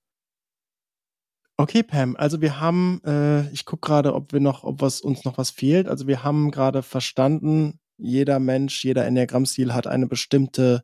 Okay, 1.57 1.83
Pam, 1.83 2.15
also 2.15 2.41
wir 2.41 2.59
haben, 2.59 3.01
äh, 3.05 3.47
ich 3.51 3.65
gucke 3.65 3.87
gerade, 3.87 4.15
ob 4.15 4.33
wir 4.33 4.39
noch, 4.39 4.63
ob 4.63 4.81
was 4.81 5.01
uns 5.01 5.23
noch 5.23 5.37
was 5.37 5.51
fehlt. 5.51 5.87
Also 5.87 6.07
wir 6.07 6.23
haben 6.23 6.49
gerade 6.51 6.81
verstanden, 6.81 7.79
jeder 7.97 8.39
Mensch, 8.39 8.83
jeder 8.83 9.05
Enneagrammstil 9.05 9.73
hat 9.73 9.87
eine 9.87 10.07
bestimmte 10.07 10.83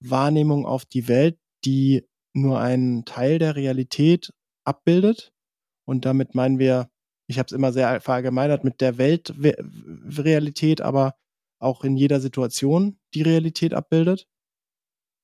Wahrnehmung 0.00 0.66
auf 0.66 0.84
die 0.84 1.08
Welt, 1.08 1.38
die 1.64 2.06
nur 2.34 2.60
einen 2.60 3.04
Teil 3.04 3.38
der 3.38 3.56
Realität 3.56 4.32
abbildet. 4.64 5.32
Und 5.86 6.04
damit 6.04 6.34
meinen 6.34 6.58
wir, 6.58 6.90
ich 7.28 7.38
habe 7.38 7.46
es 7.46 7.52
immer 7.52 7.72
sehr 7.72 8.00
verallgemeinert 8.00 8.64
mit 8.64 8.80
der 8.80 8.98
Weltrealität, 8.98 10.80
aber 10.80 11.14
auch 11.60 11.84
in 11.84 11.96
jeder 11.96 12.20
Situation 12.20 12.98
die 13.14 13.22
Realität 13.22 13.74
abbildet. 13.74 14.26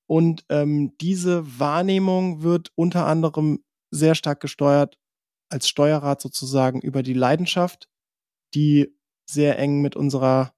Und 0.07 0.45
ähm, 0.49 0.95
diese 0.99 1.59
Wahrnehmung 1.59 2.43
wird 2.43 2.71
unter 2.75 3.05
anderem 3.07 3.63
sehr 3.91 4.15
stark 4.15 4.39
gesteuert 4.39 4.97
als 5.49 5.67
Steuerrad 5.67 6.21
sozusagen 6.21 6.81
über 6.81 7.03
die 7.03 7.13
Leidenschaft, 7.13 7.87
die 8.53 8.95
sehr 9.29 9.57
eng 9.57 9.81
mit 9.81 9.95
unserer 9.95 10.54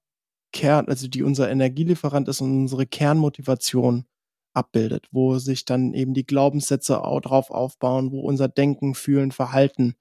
Kern, 0.52 0.88
also 0.88 1.08
die 1.08 1.22
unser 1.22 1.50
Energielieferant 1.50 2.28
ist 2.28 2.40
und 2.40 2.52
unsere 2.52 2.86
Kernmotivation 2.86 4.06
abbildet, 4.54 5.06
wo 5.12 5.38
sich 5.38 5.64
dann 5.64 5.94
eben 5.94 6.14
die 6.14 6.26
Glaubenssätze 6.26 7.04
auch 7.04 7.20
drauf 7.20 7.50
aufbauen, 7.50 8.10
wo 8.10 8.20
unser 8.20 8.48
Denken, 8.48 8.94
Fühlen, 8.94 9.30
Verhalten 9.30 9.94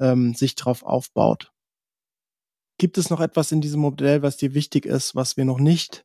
ähm, 0.00 0.34
sich 0.34 0.54
drauf 0.54 0.82
aufbaut. 0.82 1.52
Gibt 2.78 2.98
es 2.98 3.10
noch 3.10 3.20
etwas 3.20 3.52
in 3.52 3.60
diesem 3.60 3.80
Modell, 3.80 4.22
was 4.22 4.36
dir 4.36 4.54
wichtig 4.54 4.84
ist, 4.84 5.14
was 5.14 5.36
wir 5.36 5.44
noch 5.44 5.58
nicht 5.58 6.04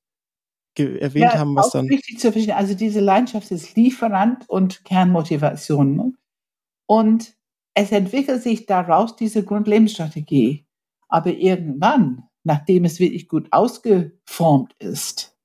erwähnt 0.77 1.34
ja, 1.34 1.39
haben, 1.39 1.56
was 1.56 1.71
dann. 1.71 1.89
Wichtig 1.89 2.19
zu 2.19 2.32
verstehen. 2.32 2.56
Also 2.56 2.73
diese 2.75 3.01
Leidenschaft 3.01 3.51
ist 3.51 3.75
Lieferant 3.75 4.49
und 4.49 4.86
Kernmotivation. 4.86 5.95
Ne? 5.95 6.13
Und 6.86 7.36
es 7.73 7.91
entwickelt 7.91 8.41
sich 8.41 8.65
daraus 8.65 9.15
diese 9.15 9.43
Grundlebensstrategie. 9.43 10.65
Aber 11.10 11.32
irgendwann 11.32 12.23
nachdem 12.43 12.86
es 12.86 12.99
wirklich 12.99 13.27
gut 13.27 13.47
ausgeformt 13.51 14.73
ist, 14.80 15.38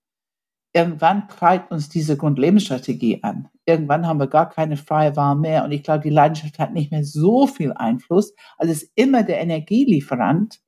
irgendwann 0.76 1.28
treibt 1.28 1.72
uns 1.72 1.88
diese 1.88 2.16
Grundlebensstrategie 2.18 3.22
an. 3.22 3.48
Irgendwann 3.64 4.06
haben 4.06 4.20
wir 4.20 4.26
gar 4.26 4.50
keine 4.50 4.76
freie 4.76 5.16
Wahl 5.16 5.34
mehr 5.34 5.64
und 5.64 5.72
ich 5.72 5.82
glaube, 5.82 6.02
die 6.02 6.10
Leidenschaft 6.10 6.58
hat 6.58 6.74
nicht 6.74 6.90
mehr 6.90 7.02
so 7.02 7.46
viel 7.46 7.72
Einfluss. 7.72 8.34
Also 8.58 8.72
ist 8.72 8.92
immer 8.94 9.22
der 9.22 9.40
Energielieferant. 9.40 10.60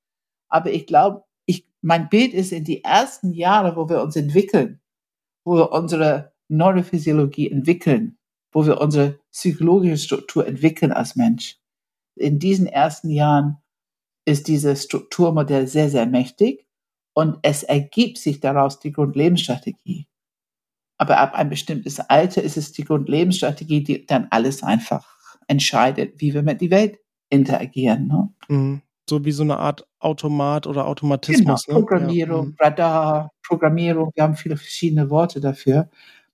Aber 0.49 0.73
ich 0.73 0.87
glaube, 0.87 1.25
ich, 1.45 1.67
mein 1.83 2.09
Bild 2.09 2.33
ist 2.33 2.53
in 2.53 2.65
die 2.65 2.83
ersten 2.83 3.33
Jahre, 3.33 3.77
wo 3.77 3.89
wir 3.89 4.03
uns 4.03 4.17
entwickeln, 4.17 4.81
wo 5.45 5.57
wir 5.57 5.73
unsere 5.73 6.33
Neurophysiologie 6.49 7.51
entwickeln, 7.51 8.19
wo 8.51 8.65
wir 8.65 8.81
unsere 8.81 9.21
psychologische 9.31 9.99
Struktur 9.99 10.47
entwickeln 10.47 10.91
als 10.93 11.17
Mensch. 11.17 11.59
In 12.17 12.39
diesen 12.39 12.67
ersten 12.67 13.11
Jahren 13.11 13.59
ist 14.29 14.47
dieses 14.47 14.85
Strukturmodell 14.85 15.67
sehr, 15.67 15.89
sehr 15.89 16.07
mächtig 16.07 16.67
und 17.15 17.39
es 17.43 17.63
ergibt 17.63 18.19
sich 18.19 18.41
daraus 18.41 18.79
die 18.79 18.93
Grundlebensstrategie. 18.93 20.07
Aber 20.99 21.19
ab 21.19 21.35
ein 21.35 21.49
bestimmtes 21.49 21.99
Alter 21.99 22.43
ist 22.43 22.57
es 22.57 22.73
die 22.73 22.85
Grundlebensstrategie, 22.85 23.83
die 23.83 24.07
dann 24.07 24.27
alles 24.31 24.63
einfach 24.63 25.09
entscheidet, 25.47 26.21
wie 26.21 26.35
wir 26.35 26.43
mit 26.43 26.61
der 26.61 26.71
Welt 26.71 26.99
interagieren. 27.31 28.09
Ne? 28.09 28.29
Mhm. 28.49 28.83
So 29.09 29.25
wie 29.25 29.33
so 29.33 29.43
eine 29.43 29.59
Art 29.59 29.87
Automat 30.01 30.67
oder 30.67 30.87
Automatismus. 30.87 31.65
Genau, 31.65 31.79
Programmierung, 31.79 32.49
ne? 32.49 32.55
ja. 32.61 32.67
Radar, 32.67 33.31
Programmierung, 33.43 34.13
wir 34.15 34.25
haben 34.25 34.37
viele 34.37 34.59
verschiedene 34.59 35.09
Worte 35.09 35.41
dafür. 35.41 35.89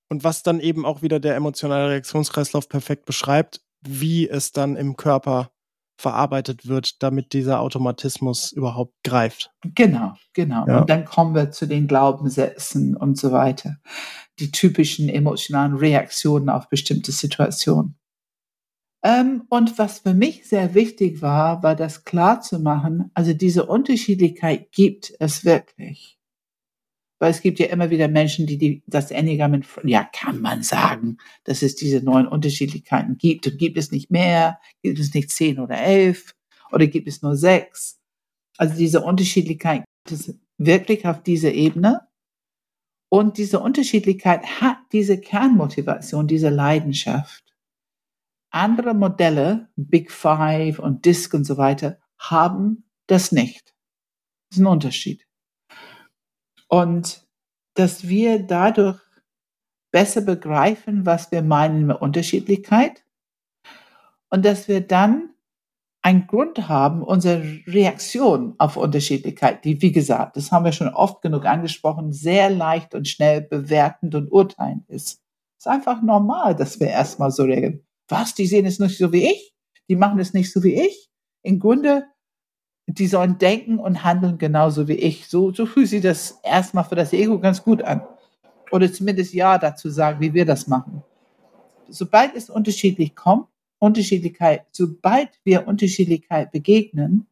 Und 0.08 0.24
was 0.24 0.42
dann 0.42 0.58
eben 0.58 0.84
auch 0.84 1.00
wieder 1.00 1.20
der 1.20 1.36
emotionale 1.36 1.90
Reaktionskreislauf 1.90 2.68
perfekt 2.68 3.04
beschreibt, 3.04 3.60
wie 3.86 4.28
es 4.28 4.50
dann 4.50 4.74
im 4.76 4.96
Körper 4.96 5.50
verarbeitet 5.96 6.66
wird, 6.66 7.02
damit 7.02 7.32
dieser 7.32 7.60
Automatismus 7.60 8.52
überhaupt 8.52 8.94
greift. 9.04 9.50
Genau, 9.74 10.14
genau. 10.32 10.66
Ja. 10.66 10.80
Und 10.80 10.90
dann 10.90 11.04
kommen 11.04 11.34
wir 11.34 11.50
zu 11.50 11.66
den 11.66 11.86
Glaubenssätzen 11.86 12.96
und 12.96 13.18
so 13.18 13.32
weiter. 13.32 13.76
Die 14.38 14.50
typischen 14.50 15.08
emotionalen 15.08 15.74
Reaktionen 15.74 16.48
auf 16.48 16.68
bestimmte 16.68 17.12
Situationen. 17.12 17.96
Ähm, 19.04 19.44
und 19.50 19.78
was 19.78 20.00
für 20.00 20.14
mich 20.14 20.48
sehr 20.48 20.74
wichtig 20.74 21.20
war, 21.20 21.62
war 21.62 21.76
das 21.76 22.04
klar 22.04 22.40
zu 22.40 22.58
machen, 22.58 23.10
also 23.12 23.34
diese 23.34 23.66
Unterschiedlichkeit 23.66 24.72
gibt 24.72 25.12
es 25.20 25.44
wirklich. 25.44 26.18
Weil 27.24 27.30
es 27.30 27.40
gibt 27.40 27.58
ja 27.58 27.68
immer 27.68 27.88
wieder 27.88 28.06
Menschen, 28.06 28.46
die, 28.46 28.58
die 28.58 28.82
das 28.86 29.10
Enneagramm, 29.10 29.62
ja, 29.84 30.04
kann 30.04 30.42
man 30.42 30.62
sagen, 30.62 31.16
dass 31.44 31.62
es 31.62 31.74
diese 31.74 32.04
neuen 32.04 32.28
Unterschiedlichkeiten 32.28 33.16
gibt. 33.16 33.46
Und 33.46 33.56
gibt 33.56 33.78
es 33.78 33.90
nicht 33.90 34.10
mehr? 34.10 34.60
Gibt 34.82 34.98
es 34.98 35.14
nicht 35.14 35.30
zehn 35.30 35.58
oder 35.58 35.78
elf? 35.78 36.34
Oder 36.70 36.86
gibt 36.86 37.08
es 37.08 37.22
nur 37.22 37.34
sechs? 37.34 37.98
Also 38.58 38.76
diese 38.76 39.00
Unterschiedlichkeit 39.00 39.84
gibt 40.04 40.20
es 40.20 40.38
wirklich 40.58 41.06
auf 41.06 41.22
dieser 41.22 41.54
Ebene. 41.54 42.06
Und 43.08 43.38
diese 43.38 43.58
Unterschiedlichkeit 43.58 44.60
hat 44.60 44.76
diese 44.92 45.18
Kernmotivation, 45.18 46.26
diese 46.26 46.50
Leidenschaft. 46.50 47.42
Andere 48.50 48.92
Modelle, 48.92 49.70
Big 49.76 50.12
Five 50.12 50.78
und 50.78 51.06
Disk 51.06 51.32
und 51.32 51.44
so 51.44 51.56
weiter, 51.56 51.98
haben 52.18 52.84
das 53.06 53.32
nicht. 53.32 53.74
Das 54.50 54.58
ist 54.58 54.62
ein 54.62 54.66
Unterschied. 54.66 55.26
Und 56.74 57.24
dass 57.74 58.08
wir 58.08 58.42
dadurch 58.42 59.00
besser 59.92 60.22
begreifen, 60.22 61.06
was 61.06 61.30
wir 61.30 61.40
meinen 61.40 61.86
mit 61.86 62.00
Unterschiedlichkeit 62.00 63.04
und 64.28 64.44
dass 64.44 64.66
wir 64.66 64.80
dann 64.80 65.30
einen 66.02 66.26
Grund 66.26 66.68
haben, 66.68 67.04
unsere 67.04 67.44
Reaktion 67.68 68.56
auf 68.58 68.76
Unterschiedlichkeit, 68.76 69.64
die, 69.64 69.80
wie 69.82 69.92
gesagt, 69.92 70.36
das 70.36 70.50
haben 70.50 70.64
wir 70.64 70.72
schon 70.72 70.88
oft 70.88 71.22
genug 71.22 71.44
angesprochen, 71.44 72.12
sehr 72.12 72.50
leicht 72.50 72.92
und 72.96 73.06
schnell 73.06 73.42
bewertend 73.42 74.16
und 74.16 74.32
urteilend 74.32 74.88
ist. 74.88 75.20
Es 75.56 75.66
ist 75.66 75.68
einfach 75.68 76.02
normal, 76.02 76.56
dass 76.56 76.80
wir 76.80 76.88
erstmal 76.88 77.30
so 77.30 77.44
reagieren. 77.44 77.86
Was, 78.08 78.34
die 78.34 78.46
sehen 78.46 78.66
es 78.66 78.80
nicht 78.80 78.98
so 78.98 79.12
wie 79.12 79.30
ich? 79.30 79.54
Die 79.88 79.94
machen 79.94 80.18
es 80.18 80.34
nicht 80.34 80.52
so 80.52 80.64
wie 80.64 80.74
ich? 80.74 81.08
Im 81.44 81.60
Grunde 81.60 82.04
die 82.86 83.06
sollen 83.06 83.38
denken 83.38 83.78
und 83.78 84.04
handeln 84.04 84.38
genauso 84.38 84.88
wie 84.88 84.94
ich. 84.94 85.28
So, 85.28 85.52
so 85.52 85.66
fühlt 85.66 85.88
sich 85.88 86.02
das 86.02 86.38
erstmal 86.42 86.84
für 86.84 86.96
das 86.96 87.12
Ego 87.12 87.38
ganz 87.38 87.62
gut 87.62 87.82
an. 87.82 88.02
Oder 88.70 88.92
zumindest 88.92 89.32
Ja 89.32 89.58
dazu 89.58 89.88
sagen, 89.88 90.20
wie 90.20 90.34
wir 90.34 90.44
das 90.44 90.66
machen. 90.66 91.02
Sobald 91.88 92.34
es 92.34 92.50
unterschiedlich 92.50 93.14
kommt, 93.14 93.46
Unterschiedlichkeit, 93.78 94.64
sobald 94.72 95.28
wir 95.44 95.66
Unterschiedlichkeit 95.66 96.52
begegnen, 96.52 97.26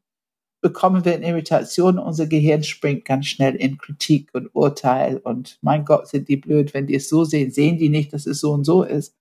bekommen 0.60 1.04
wir 1.04 1.14
eine 1.14 1.28
Irritation. 1.28 1.98
Unser 1.98 2.26
Gehirn 2.26 2.62
springt 2.62 3.04
ganz 3.04 3.26
schnell 3.26 3.54
in 3.54 3.78
Kritik 3.78 4.30
und 4.34 4.54
Urteil 4.54 5.16
und 5.18 5.58
mein 5.62 5.84
Gott, 5.84 6.08
sind 6.08 6.28
die 6.28 6.36
blöd, 6.36 6.74
wenn 6.74 6.86
die 6.86 6.94
es 6.94 7.08
so 7.08 7.24
sehen, 7.24 7.50
sehen 7.50 7.78
die 7.78 7.88
nicht, 7.88 8.12
dass 8.12 8.26
es 8.26 8.40
so 8.40 8.52
und 8.52 8.64
so 8.64 8.82
ist. 8.82 9.14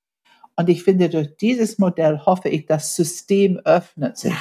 Und 0.56 0.70
ich 0.70 0.84
finde, 0.84 1.10
durch 1.10 1.36
dieses 1.38 1.80
Modell 1.80 2.20
hoffe 2.20 2.50
ich, 2.50 2.66
das 2.66 2.96
System 2.96 3.58
öffnet 3.64 4.18
sich 4.18 4.34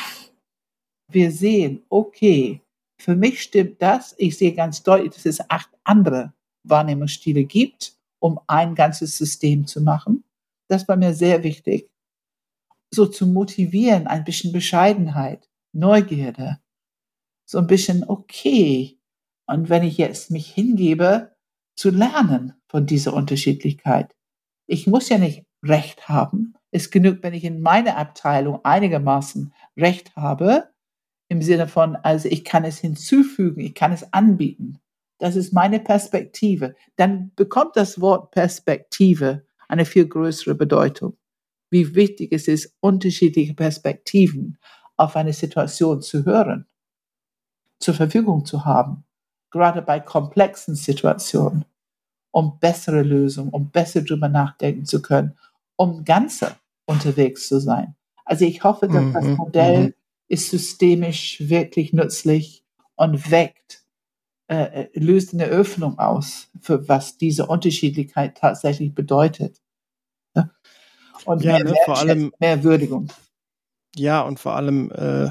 wir 1.12 1.32
sehen, 1.32 1.82
okay, 1.88 2.60
für 3.00 3.16
mich 3.16 3.42
stimmt 3.42 3.80
das. 3.80 4.14
Ich 4.18 4.36
sehe 4.36 4.54
ganz 4.54 4.82
deutlich, 4.82 5.14
dass 5.14 5.26
es 5.26 5.50
acht 5.50 5.70
andere 5.84 6.32
Wahrnehmungsstile 6.64 7.44
gibt, 7.44 7.94
um 8.20 8.38
ein 8.46 8.74
ganzes 8.74 9.16
System 9.16 9.66
zu 9.66 9.80
machen. 9.80 10.24
Das 10.68 10.86
war 10.88 10.96
mir 10.96 11.14
sehr 11.14 11.42
wichtig. 11.42 11.90
So 12.92 13.06
zu 13.06 13.26
motivieren, 13.26 14.06
ein 14.06 14.24
bisschen 14.24 14.52
Bescheidenheit, 14.52 15.48
Neugierde, 15.72 16.60
so 17.48 17.58
ein 17.58 17.66
bisschen 17.66 18.04
okay. 18.04 18.98
Und 19.46 19.68
wenn 19.68 19.82
ich 19.82 19.96
jetzt 19.96 20.30
mich 20.30 20.52
hingebe, 20.52 21.32
zu 21.80 21.88
lernen 21.88 22.52
von 22.68 22.84
dieser 22.84 23.14
Unterschiedlichkeit. 23.14 24.14
Ich 24.66 24.86
muss 24.86 25.08
ja 25.08 25.16
nicht 25.16 25.44
Recht 25.64 26.10
haben. 26.10 26.54
Es 26.70 26.90
genügt, 26.90 27.22
wenn 27.22 27.32
ich 27.32 27.44
in 27.44 27.62
meiner 27.62 27.96
Abteilung 27.96 28.62
einigermaßen 28.64 29.54
Recht 29.78 30.14
habe 30.14 30.68
im 31.30 31.42
Sinne 31.42 31.68
von, 31.68 31.94
also 31.94 32.28
ich 32.28 32.44
kann 32.44 32.64
es 32.64 32.78
hinzufügen, 32.78 33.60
ich 33.60 33.74
kann 33.74 33.92
es 33.92 34.12
anbieten. 34.12 34.80
Das 35.18 35.36
ist 35.36 35.52
meine 35.52 35.78
Perspektive. 35.78 36.74
Dann 36.96 37.30
bekommt 37.36 37.76
das 37.76 38.00
Wort 38.00 38.32
Perspektive 38.32 39.44
eine 39.68 39.84
viel 39.84 40.08
größere 40.08 40.56
Bedeutung. 40.56 41.16
Wie 41.70 41.94
wichtig 41.94 42.32
es 42.32 42.48
ist, 42.48 42.74
unterschiedliche 42.80 43.54
Perspektiven 43.54 44.58
auf 44.96 45.14
eine 45.14 45.32
Situation 45.32 46.02
zu 46.02 46.24
hören, 46.24 46.66
zur 47.78 47.94
Verfügung 47.94 48.44
zu 48.44 48.64
haben, 48.64 49.04
gerade 49.50 49.82
bei 49.82 50.00
komplexen 50.00 50.74
Situationen, 50.74 51.64
um 52.32 52.58
bessere 52.58 53.02
Lösungen, 53.02 53.50
um 53.50 53.70
besser 53.70 54.02
drüber 54.02 54.28
nachdenken 54.28 54.84
zu 54.84 55.00
können, 55.00 55.38
um 55.76 56.04
ganzer 56.04 56.56
unterwegs 56.86 57.46
zu 57.46 57.60
sein. 57.60 57.94
Also 58.24 58.44
ich 58.46 58.64
hoffe, 58.64 58.88
dass 58.88 59.04
mhm, 59.04 59.12
das 59.12 59.24
Modell 59.24 59.80
mhm 59.84 59.94
ist 60.30 60.48
systemisch 60.48 61.48
wirklich 61.48 61.92
nützlich 61.92 62.64
und 62.94 63.30
weckt, 63.30 63.84
äh, 64.48 64.84
äh, 64.84 64.90
löst 64.94 65.34
eine 65.34 65.46
Öffnung 65.46 65.98
aus, 65.98 66.48
für 66.60 66.88
was 66.88 67.18
diese 67.18 67.46
Unterschiedlichkeit 67.46 68.38
tatsächlich 68.38 68.94
bedeutet. 68.94 69.60
Ja? 70.36 70.50
Und 71.24 71.42
ja, 71.42 71.54
mehr, 71.54 71.64
ne, 71.64 71.74
vor 71.84 71.98
allem, 71.98 72.32
mehr 72.38 72.62
Würdigung. 72.62 73.12
Ja, 73.96 74.22
und 74.22 74.38
vor 74.38 74.54
allem, 74.54 74.92
äh, 74.92 75.30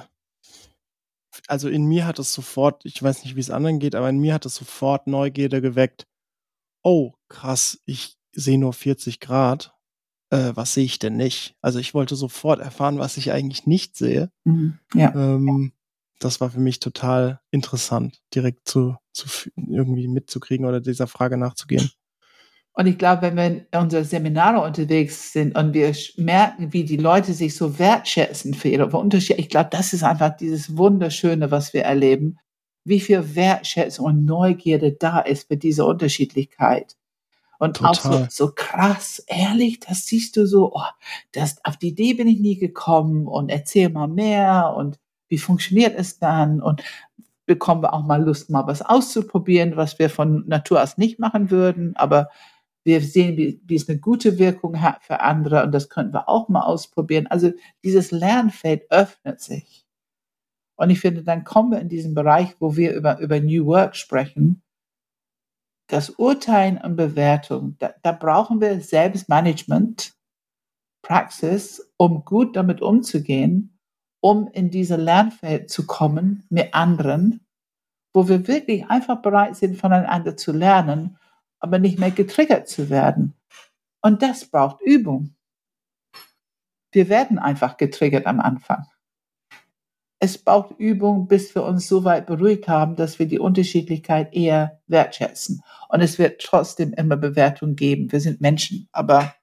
also 1.48 1.70
in 1.70 1.86
mir 1.86 2.06
hat 2.06 2.20
es 2.20 2.34
sofort, 2.34 2.86
ich 2.86 3.02
weiß 3.02 3.24
nicht, 3.24 3.38
wie 3.38 3.40
es 3.42 3.50
anderen 3.50 3.80
geht, 3.80 3.96
aber 3.96 4.10
in 4.10 4.20
mir 4.20 4.34
hat 4.34 4.46
es 4.46 4.56
sofort 4.56 5.08
Neugierde 5.08 5.62
geweckt. 5.62 6.08
Oh, 6.84 7.14
krass, 7.30 7.82
ich 7.86 8.18
sehe 8.34 8.60
nur 8.60 8.74
40 8.74 9.22
Grad 9.22 9.79
äh, 10.30 10.52
was 10.56 10.74
sehe 10.74 10.86
ich 10.86 11.00
denn 11.00 11.16
nicht? 11.16 11.56
Also 11.62 11.80
ich 11.80 11.94
wollte 11.94 12.16
sofort 12.16 12.60
erfahren, 12.60 13.00
was 13.00 13.18
ich 13.18 13.32
eigentlich 13.32 13.66
nicht 13.66 13.96
sehe. 13.96 14.32
Mhm. 14.44 14.80
Ja. 14.94 15.14
Ähm, 15.16 15.74
das 16.20 16.42
war 16.42 16.50
für 16.50 16.60
mich 16.60 16.80
total 16.80 17.40
interessant, 17.50 18.22
direkt 18.36 18.68
zu, 18.68 18.98
zu 19.14 19.28
irgendwie 19.56 20.08
mitzukriegen 20.08 20.66
oder 20.66 20.82
dieser 20.82 21.08
Frage 21.08 21.38
nachzugehen. 21.38 21.90
Und 22.74 22.88
ich 22.88 22.98
glaube, 22.98 23.24
wenn 23.24 23.36
wir 23.36 23.46
in 23.46 23.66
unsere 23.78 24.06
Seminare 24.06 24.66
unterwegs 24.66 25.34
sind 25.34 25.58
und 25.58 25.74
wir 25.74 25.94
merken, 26.18 26.72
wie 26.72 26.86
die 26.86 26.98
Leute 26.98 27.34
sich 27.34 27.56
so 27.56 27.78
wertschätzen 27.78 28.54
für 28.54 28.70
ihre 28.70 28.86
Unterschiede, 28.86 29.40
ich 29.40 29.50
glaube, 29.50 29.70
das 29.72 29.92
ist 29.92 30.04
einfach 30.04 30.38
dieses 30.38 30.78
Wunderschöne, 30.78 31.52
was 31.52 31.74
wir 31.74 31.84
erleben, 31.84 32.38
wie 32.86 33.00
viel 33.02 33.36
Wertschätzung 33.36 34.06
und 34.06 34.26
Neugierde 34.26 34.94
da 34.94 35.20
ist 35.20 35.48
für 35.48 35.58
diese 35.58 35.84
Unterschiedlichkeit. 35.84 36.96
Und 37.60 37.76
Total. 37.76 37.92
auch 37.92 38.00
so, 38.00 38.28
so 38.30 38.52
krass, 38.56 39.22
ehrlich, 39.28 39.82
das 39.82 40.06
siehst 40.06 40.38
du 40.38 40.48
so, 40.48 40.72
oh, 40.74 40.82
das, 41.34 41.58
auf 41.66 41.76
die 41.76 41.90
Idee 41.90 42.14
bin 42.14 42.28
ich 42.28 42.40
nie 42.40 42.58
gekommen 42.58 43.28
und 43.28 43.50
erzähl 43.50 43.90
mal 43.90 44.08
mehr 44.08 44.74
und 44.76 44.98
wie 45.28 45.38
funktioniert 45.38 45.94
es 45.98 46.20
dann 46.20 46.62
und 46.62 46.82
bekommen 47.46 47.84
wir 47.84 47.94
auch 47.94 48.04
mal 48.04 48.24
Lust, 48.24 48.50
mal 48.50 48.66
was 48.66 48.82
auszuprobieren, 48.82 49.76
was 49.76 50.00
wir 50.00 50.10
von 50.10 50.48
Natur 50.48 50.82
aus 50.82 50.98
nicht 50.98 51.20
machen 51.20 51.52
würden, 51.52 51.96
aber 51.98 52.30
wir 52.86 53.02
sehen, 53.02 53.36
wie, 53.36 53.62
wie 53.66 53.76
es 53.76 53.90
eine 53.90 54.00
gute 54.00 54.40
Wirkung 54.40 54.82
hat 54.82 55.04
für 55.04 55.20
andere 55.20 55.64
und 55.64 55.74
das 55.74 55.90
könnten 55.90 56.14
wir 56.14 56.30
auch 56.30 56.48
mal 56.48 56.62
ausprobieren. 56.62 57.28
Also 57.28 57.52
dieses 57.84 58.12
Lernfeld 58.12 58.90
öffnet 58.90 59.42
sich. 59.42 59.86
Und 60.78 60.92
ich 60.92 61.02
finde, 61.02 61.24
dann 61.24 61.44
kommen 61.44 61.72
wir 61.72 61.80
in 61.80 61.90
diesen 61.90 62.16
Bereich, 62.16 62.56
wo 62.60 62.78
wir 62.78 62.94
über, 62.94 63.20
über 63.20 63.42
New 63.42 63.66
Work 63.66 63.98
sprechen, 63.98 64.62
das 65.90 66.12
Urteilen 66.12 66.78
und 66.78 66.96
Bewertung, 66.96 67.76
da, 67.80 67.94
da 68.02 68.14
brauchen 68.14 68.62
wir 68.62 68.80
Selbstmanagement, 68.80 70.14
Praxis, 71.02 71.92
um 71.98 72.24
gut 72.24 72.56
damit 72.56 72.82
umzugehen, 72.82 73.78
um 74.22 74.48
in 74.48 74.70
diese 74.70 74.96
Lernfeld 74.96 75.70
zu 75.70 75.86
kommen 75.86 76.46
mit 76.50 76.74
anderen 76.74 77.46
wo 78.14 78.28
wir 78.28 78.48
wirklich 78.48 78.90
einfach 78.90 79.22
bereit 79.22 79.56
sind, 79.56 79.78
voneinander 79.78 80.36
zu 80.36 80.52
lernen, 80.52 81.18
aber 81.60 81.80
nicht 81.80 82.00
mehr 82.00 82.12
getriggert 82.12 82.68
zu 82.68 82.90
werden. 82.90 83.36
Und 84.02 84.22
das 84.22 84.46
braucht 84.46 84.82
Übung. 84.82 85.36
Wir 86.92 87.10
werden 87.10 87.38
einfach 87.38 87.78
getriggert 87.78 88.26
am 88.26 88.40
Anfang. 88.40 88.86
Es 90.20 90.38
braucht 90.38 90.78
Übung, 90.80 91.28
bis 91.28 91.56
wir 91.56 91.64
uns 91.64 91.88
so 91.88 92.04
weit 92.04 92.26
beruhigt 92.26 92.68
haben, 92.68 92.96
dass 92.96 93.20
wir 93.20 93.26
die 93.26 93.40
Unterschiedlichkeit 93.40 94.34
eher 94.34 94.82
wertschätzen. 94.88 95.64
Und 95.88 96.02
es 96.02 96.20
wird 96.20 96.42
trotzdem 96.42 96.94
immer 96.94 97.16
Bewertung 97.16 97.76
geben. 97.76 98.12
Wir 98.12 98.20
sind 98.20 98.42
Menschen, 98.42 98.90
aber. 98.92 99.34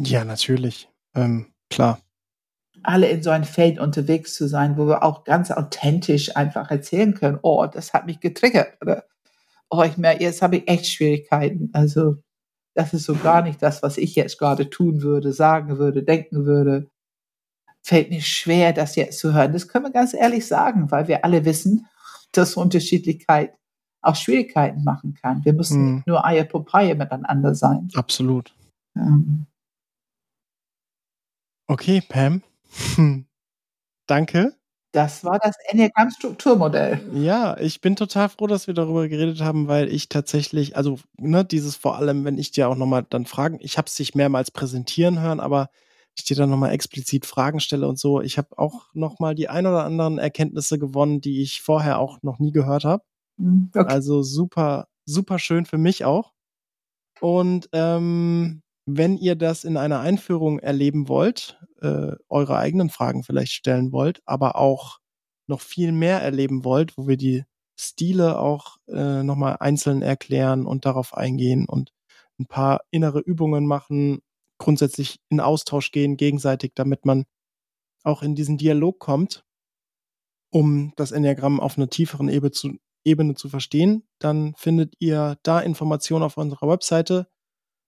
Ja, 0.00 0.24
natürlich. 0.24 0.88
Ähm, 1.14 1.52
klar 1.68 2.00
alle 2.82 3.08
in 3.08 3.22
so 3.22 3.30
ein 3.30 3.44
Feld 3.44 3.78
unterwegs 3.78 4.34
zu 4.34 4.48
sein, 4.48 4.76
wo 4.76 4.86
wir 4.86 5.02
auch 5.02 5.24
ganz 5.24 5.50
authentisch 5.50 6.36
einfach 6.36 6.70
erzählen 6.70 7.14
können, 7.14 7.38
oh, 7.42 7.66
das 7.66 7.92
hat 7.92 8.06
mich 8.06 8.20
getriggert 8.20 8.78
oder 8.80 9.04
oh, 9.70 9.82
ich 9.82 9.96
merke, 9.96 10.24
jetzt 10.24 10.42
habe 10.42 10.56
ich 10.56 10.68
echt 10.68 10.86
Schwierigkeiten. 10.86 11.70
Also 11.72 12.16
das 12.74 12.94
ist 12.94 13.04
so 13.04 13.14
gar 13.14 13.42
nicht 13.42 13.62
das, 13.62 13.82
was 13.82 13.98
ich 13.98 14.14
jetzt 14.14 14.38
gerade 14.38 14.70
tun 14.70 15.02
würde, 15.02 15.32
sagen 15.32 15.78
würde, 15.78 16.02
denken 16.02 16.46
würde. 16.46 16.88
Fällt 17.88 18.10
mir 18.10 18.20
schwer, 18.20 18.74
das 18.74 18.96
jetzt 18.96 19.18
zu 19.18 19.32
hören. 19.32 19.54
Das 19.54 19.66
können 19.66 19.86
wir 19.86 19.90
ganz 19.90 20.12
ehrlich 20.12 20.46
sagen, 20.46 20.90
weil 20.90 21.08
wir 21.08 21.24
alle 21.24 21.46
wissen, 21.46 21.86
dass 22.32 22.54
Unterschiedlichkeit 22.54 23.54
auch 24.02 24.14
Schwierigkeiten 24.14 24.84
machen 24.84 25.14
kann. 25.14 25.42
Wir 25.46 25.54
müssen 25.54 25.76
hm. 25.76 25.94
nicht 25.94 26.06
nur 26.06 26.22
Eier 26.22 26.44
Popeye 26.44 26.94
miteinander 26.94 27.54
sein. 27.54 27.88
Absolut. 27.94 28.54
Ähm. 28.94 29.46
Okay, 31.66 32.02
Pam. 32.06 32.42
Hm. 32.96 33.24
Danke. 34.06 34.54
Das 34.92 35.24
war 35.24 35.38
das 35.38 35.56
Enneagramm-Strukturmodell. 35.70 37.00
Ja, 37.14 37.56
ich 37.56 37.80
bin 37.80 37.96
total 37.96 38.28
froh, 38.28 38.48
dass 38.48 38.66
wir 38.66 38.74
darüber 38.74 39.08
geredet 39.08 39.40
haben, 39.40 39.66
weil 39.66 39.88
ich 39.90 40.10
tatsächlich, 40.10 40.76
also 40.76 40.98
ne, 41.16 41.42
dieses 41.42 41.74
vor 41.74 41.96
allem, 41.96 42.26
wenn 42.26 42.36
ich 42.36 42.50
dir 42.50 42.68
auch 42.68 42.76
nochmal 42.76 43.06
dann 43.08 43.24
Fragen, 43.24 43.56
ich 43.62 43.78
habe 43.78 43.86
es 43.86 43.94
dich 43.94 44.14
mehrmals 44.14 44.50
präsentieren 44.50 45.20
hören, 45.20 45.40
aber 45.40 45.70
ich 46.18 46.24
dir 46.24 46.36
dann 46.36 46.50
nochmal 46.50 46.72
explizit 46.72 47.26
Fragen 47.26 47.60
stelle 47.60 47.88
und 47.88 47.98
so. 47.98 48.20
Ich 48.20 48.38
habe 48.38 48.58
auch 48.58 48.86
nochmal 48.94 49.34
die 49.34 49.48
ein 49.48 49.66
oder 49.66 49.84
anderen 49.84 50.18
Erkenntnisse 50.18 50.78
gewonnen, 50.78 51.20
die 51.20 51.42
ich 51.42 51.62
vorher 51.62 51.98
auch 51.98 52.22
noch 52.22 52.38
nie 52.38 52.52
gehört 52.52 52.84
habe. 52.84 53.02
Hm, 53.38 53.70
okay. 53.74 53.86
Also 53.88 54.22
super, 54.22 54.88
super 55.04 55.38
schön 55.38 55.64
für 55.66 55.78
mich 55.78 56.04
auch. 56.04 56.32
Und 57.20 57.68
ähm, 57.72 58.62
wenn 58.86 59.16
ihr 59.18 59.36
das 59.36 59.64
in 59.64 59.76
einer 59.76 60.00
Einführung 60.00 60.58
erleben 60.58 61.08
wollt, 61.08 61.60
äh, 61.80 62.12
eure 62.28 62.56
eigenen 62.56 62.90
Fragen 62.90 63.22
vielleicht 63.22 63.52
stellen 63.52 63.92
wollt, 63.92 64.22
aber 64.24 64.56
auch 64.56 64.98
noch 65.46 65.60
viel 65.60 65.92
mehr 65.92 66.20
erleben 66.22 66.64
wollt, 66.64 66.96
wo 66.96 67.06
wir 67.08 67.16
die 67.16 67.44
Stile 67.78 68.38
auch 68.38 68.78
äh, 68.88 69.22
nochmal 69.22 69.56
einzeln 69.60 70.02
erklären 70.02 70.66
und 70.66 70.84
darauf 70.84 71.14
eingehen 71.14 71.66
und 71.68 71.92
ein 72.40 72.46
paar 72.46 72.80
innere 72.90 73.20
Übungen 73.20 73.66
machen, 73.66 74.20
grundsätzlich 74.58 75.20
in 75.28 75.40
Austausch 75.40 75.90
gehen, 75.92 76.16
gegenseitig, 76.16 76.72
damit 76.74 77.04
man 77.04 77.24
auch 78.04 78.22
in 78.22 78.34
diesen 78.34 78.58
Dialog 78.58 78.98
kommt, 78.98 79.44
um 80.50 80.92
das 80.96 81.12
Enneagramm 81.12 81.60
auf 81.60 81.76
einer 81.76 81.88
tieferen 81.90 82.28
Ebene 82.28 82.52
zu, 82.52 82.78
Ebene 83.04 83.34
zu 83.34 83.48
verstehen, 83.48 84.04
dann 84.18 84.54
findet 84.56 84.94
ihr 84.98 85.38
da 85.42 85.60
Informationen 85.60 86.24
auf 86.24 86.36
unserer 86.36 86.68
Webseite 86.68 87.28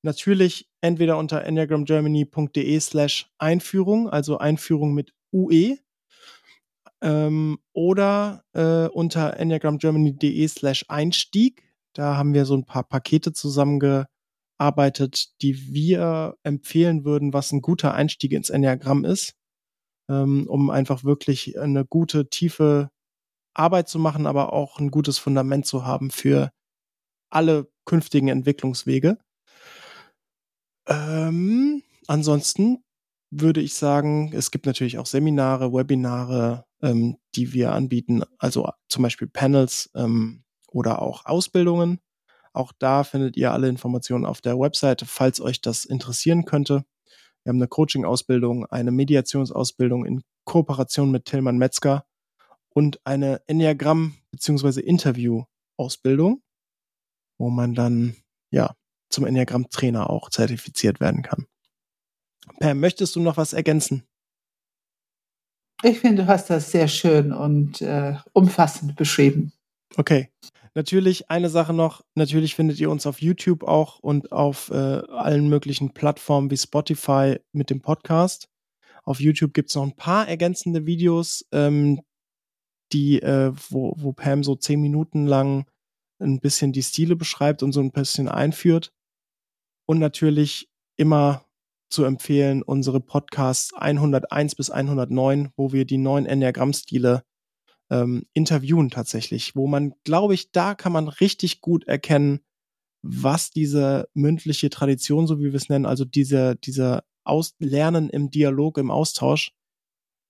Natürlich 0.03 0.71
entweder 0.81 1.19
unter 1.19 1.45
enneagramgermany.de 1.45 2.81
slash 2.81 3.31
Einführung, 3.39 4.09
also 4.09 4.39
Einführung 4.39 4.95
mit 4.95 5.13
UE, 5.33 5.77
ähm, 7.03 7.59
oder 7.75 8.45
äh, 8.55 8.87
unter 8.89 9.37
enneagramgermany.de 9.37 10.49
slash 10.49 10.87
Einstieg. 10.89 11.63
Da 11.93 12.17
haben 12.17 12.33
wir 12.33 12.47
so 12.47 12.55
ein 12.55 12.65
paar 12.65 12.85
Pakete 12.85 13.33
zusammengearbeitet, 14.61 15.41
die 15.43 15.73
wir 15.73 16.37
empfehlen 16.43 17.05
würden, 17.05 17.33
was 17.33 17.53
ein 17.53 17.63
guter 17.63 17.95
Einstieg 17.95 18.33
ins 18.33 18.51
Enneagramm 18.51 19.05
ist, 19.05 19.35
ähm, 20.09 20.47
um 20.49 20.71
einfach 20.71 21.05
wirklich 21.05 21.59
eine 21.59 21.85
gute, 21.85 22.29
tiefe 22.29 22.91
Arbeit 23.55 23.89
zu 23.89 23.99
machen, 23.99 24.27
aber 24.27 24.53
auch 24.53 24.79
ein 24.79 24.91
gutes 24.91 25.19
Fundament 25.19 25.67
zu 25.67 25.85
haben 25.85 26.11
für 26.11 26.51
alle 27.31 27.69
künftigen 27.85 28.29
Entwicklungswege. 28.29 29.19
Ähm, 30.87 31.83
ansonsten 32.07 32.85
würde 33.31 33.61
ich 33.61 33.75
sagen, 33.75 34.33
es 34.35 34.51
gibt 34.51 34.67
natürlich 34.67 34.99
auch 34.99 35.07
Seminare, 35.07 35.73
Webinare, 35.73 36.65
ähm, 36.83 37.17
die 37.35 37.53
wir 37.53 37.73
anbieten, 37.73 38.23
also 38.39 38.69
zum 38.89 39.03
Beispiel 39.03 39.29
Panels 39.29 39.91
ähm, 39.95 40.43
oder 40.69 41.03
auch 41.03 41.27
Ausbildungen. 41.27 42.01
Auch 42.53 42.73
da 42.79 43.05
findet 43.05 43.37
ihr 43.37 43.53
alle 43.53 43.69
Informationen 43.69 44.27
auf 44.27 44.41
der 44.41 44.59
Webseite, 44.59 45.07
falls 45.07 45.41
euch 45.41 45.61
das 45.61 45.85
interessieren 45.85 46.45
könnte. 46.45 46.85
Wir 47.45 47.51
haben 47.51 47.59
eine 47.59 47.69
Coaching-Ausbildung, 47.69 48.67
eine 48.67 48.91
Mediationsausbildung 48.91 50.05
in 50.05 50.23
Kooperation 50.45 51.11
mit 51.11 51.25
Tillmann 51.27 51.59
Metzger 51.59 52.05
und 52.71 53.01
eine 53.05 53.41
Enneagramm- 53.47 54.15
bzw. 54.33 54.81
Interview-Ausbildung, 54.81 56.43
wo 57.39 57.51
man 57.51 57.75
dann 57.75 58.17
ja 58.51 58.75
zum 59.11 59.27
Enneagramm-Trainer 59.27 60.11
auch 60.11 60.31
zertifiziert 60.31 61.01
werden 61.01 61.23
kann. 61.23 61.47
Pam, 62.59 62.81
möchtest 62.81 63.17
du 63.17 63.21
noch 63.21 63.37
was 63.37 63.53
ergänzen? 63.53 64.07
Ich 65.83 66.01
finde, 66.01 66.25
du 66.25 66.29
hast 66.29 66.51
das 66.51 66.71
sehr 66.71 66.89
schön 66.89 67.33
und 67.33 67.81
äh, 67.81 68.17
umfassend 68.33 68.97
beschrieben. 68.97 69.53
Okay. 69.97 70.31
Natürlich 70.75 71.31
eine 71.31 71.49
Sache 71.49 71.73
noch, 71.73 72.05
natürlich 72.15 72.55
findet 72.55 72.79
ihr 72.79 72.91
uns 72.91 73.07
auf 73.07 73.21
YouTube 73.21 73.65
auch 73.65 73.99
und 73.99 74.31
auf 74.31 74.71
äh, 74.71 74.75
allen 74.75 75.49
möglichen 75.49 75.93
Plattformen 75.93 76.51
wie 76.51 76.57
Spotify 76.57 77.41
mit 77.53 77.71
dem 77.71 77.81
Podcast. 77.81 78.49
Auf 79.03 79.21
YouTube 79.21 79.53
gibt 79.53 79.71
es 79.71 79.75
noch 79.75 79.83
ein 79.83 79.97
paar 79.97 80.29
ergänzende 80.29 80.87
Videos, 80.87 81.45
ähm, 81.51 82.01
die, 82.93 83.21
äh, 83.21 83.53
wo, 83.69 83.95
wo 83.97 84.13
Pam 84.13 84.45
so 84.45 84.55
zehn 84.55 84.81
Minuten 84.81 85.27
lang 85.27 85.67
ein 86.21 86.39
bisschen 86.39 86.73
die 86.73 86.83
Stile 86.83 87.17
beschreibt 87.17 87.63
und 87.63 87.73
so 87.73 87.81
ein 87.81 87.93
bisschen 87.93 88.29
einführt. 88.29 88.93
Und 89.87 89.99
natürlich 89.99 90.69
immer 90.97 91.45
zu 91.89 92.05
empfehlen 92.05 92.63
unsere 92.63 93.01
Podcasts 93.01 93.75
101 93.75 94.55
bis 94.55 94.71
109, 94.71 95.51
wo 95.57 95.73
wir 95.73 95.85
die 95.85 95.99
neuen 95.99 96.27
Enneagramm-Stile 96.27 97.25
ähm, 97.91 98.27
interviewen 98.33 98.91
tatsächlich, 98.91 99.57
wo 99.57 99.67
man, 99.67 99.95
glaube 100.05 100.35
ich, 100.35 100.53
da 100.53 100.75
kann 100.75 100.93
man 100.93 101.09
richtig 101.09 101.61
gut 101.61 101.87
erkennen, 101.87 102.41
was 103.03 103.51
diese 103.51 104.09
mündliche 104.15 104.71
Tradition, 104.71 105.27
so 105.27 105.39
wie 105.39 105.45
wir 105.45 105.55
es 105.55 105.69
nennen, 105.69 105.87
also 105.87 106.05
diese, 106.05 106.57
diese 106.57 107.03
Aus 107.25 107.55
Lernen 107.59 108.11
im 108.11 108.31
Dialog, 108.31 108.79
im 108.79 108.91
Austausch, 108.91 109.53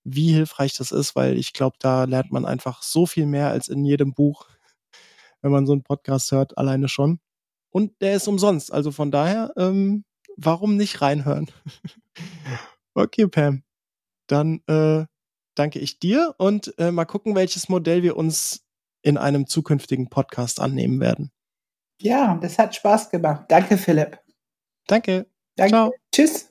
wie 0.05 0.33
hilfreich 0.33 0.77
das 0.77 0.93
ist, 0.93 1.17
weil 1.17 1.37
ich 1.39 1.53
glaube, 1.53 1.77
da 1.81 2.05
lernt 2.05 2.33
man 2.33 2.47
einfach 2.47 2.83
so 2.83 3.07
viel 3.07 3.27
mehr 3.27 3.51
als 3.51 3.69
in 3.69 3.85
jedem 3.85 4.15
Buch, 4.15 4.49
wenn 5.43 5.53
man 5.53 5.67
so 5.67 5.73
einen 5.73 5.83
Podcast 5.83 6.33
hört, 6.33 6.57
alleine 6.59 6.89
schon 6.89 7.21
und 7.71 8.01
der 8.01 8.17
ist 8.17 8.29
umsonst. 8.29 8.73
Also 8.73 8.91
von 8.91 9.11
daher, 9.11 9.53
ähm, 9.57 10.05
warum 10.37 10.77
nicht 10.77 11.01
reinhören? 11.01 11.51
okay, 12.95 13.27
Pam. 13.27 13.63
Dann 14.27 14.61
äh, 14.67 15.07
danke 15.61 15.79
ich 15.79 15.99
dir 15.99 16.35
und 16.39 16.75
äh, 16.79 16.91
mal 16.91 17.05
gucken, 17.05 17.35
welches 17.35 17.69
Modell 17.69 18.03
wir 18.03 18.17
uns 18.17 18.65
in 19.03 19.19
einem 19.19 19.47
zukünftigen 19.47 20.09
Podcast 20.09 20.59
annehmen 20.59 21.01
werden. 21.01 21.31
Ja, 22.01 22.39
das 22.41 22.59
hat 22.59 22.75
Spaß 22.75 23.11
gemacht. 23.11 23.45
Danke, 23.49 23.77
Philipp. 23.77 24.19
Danke. 24.87 25.27
Danke. 25.57 25.71
Ciao. 25.71 25.93
Tschüss. 26.13 26.50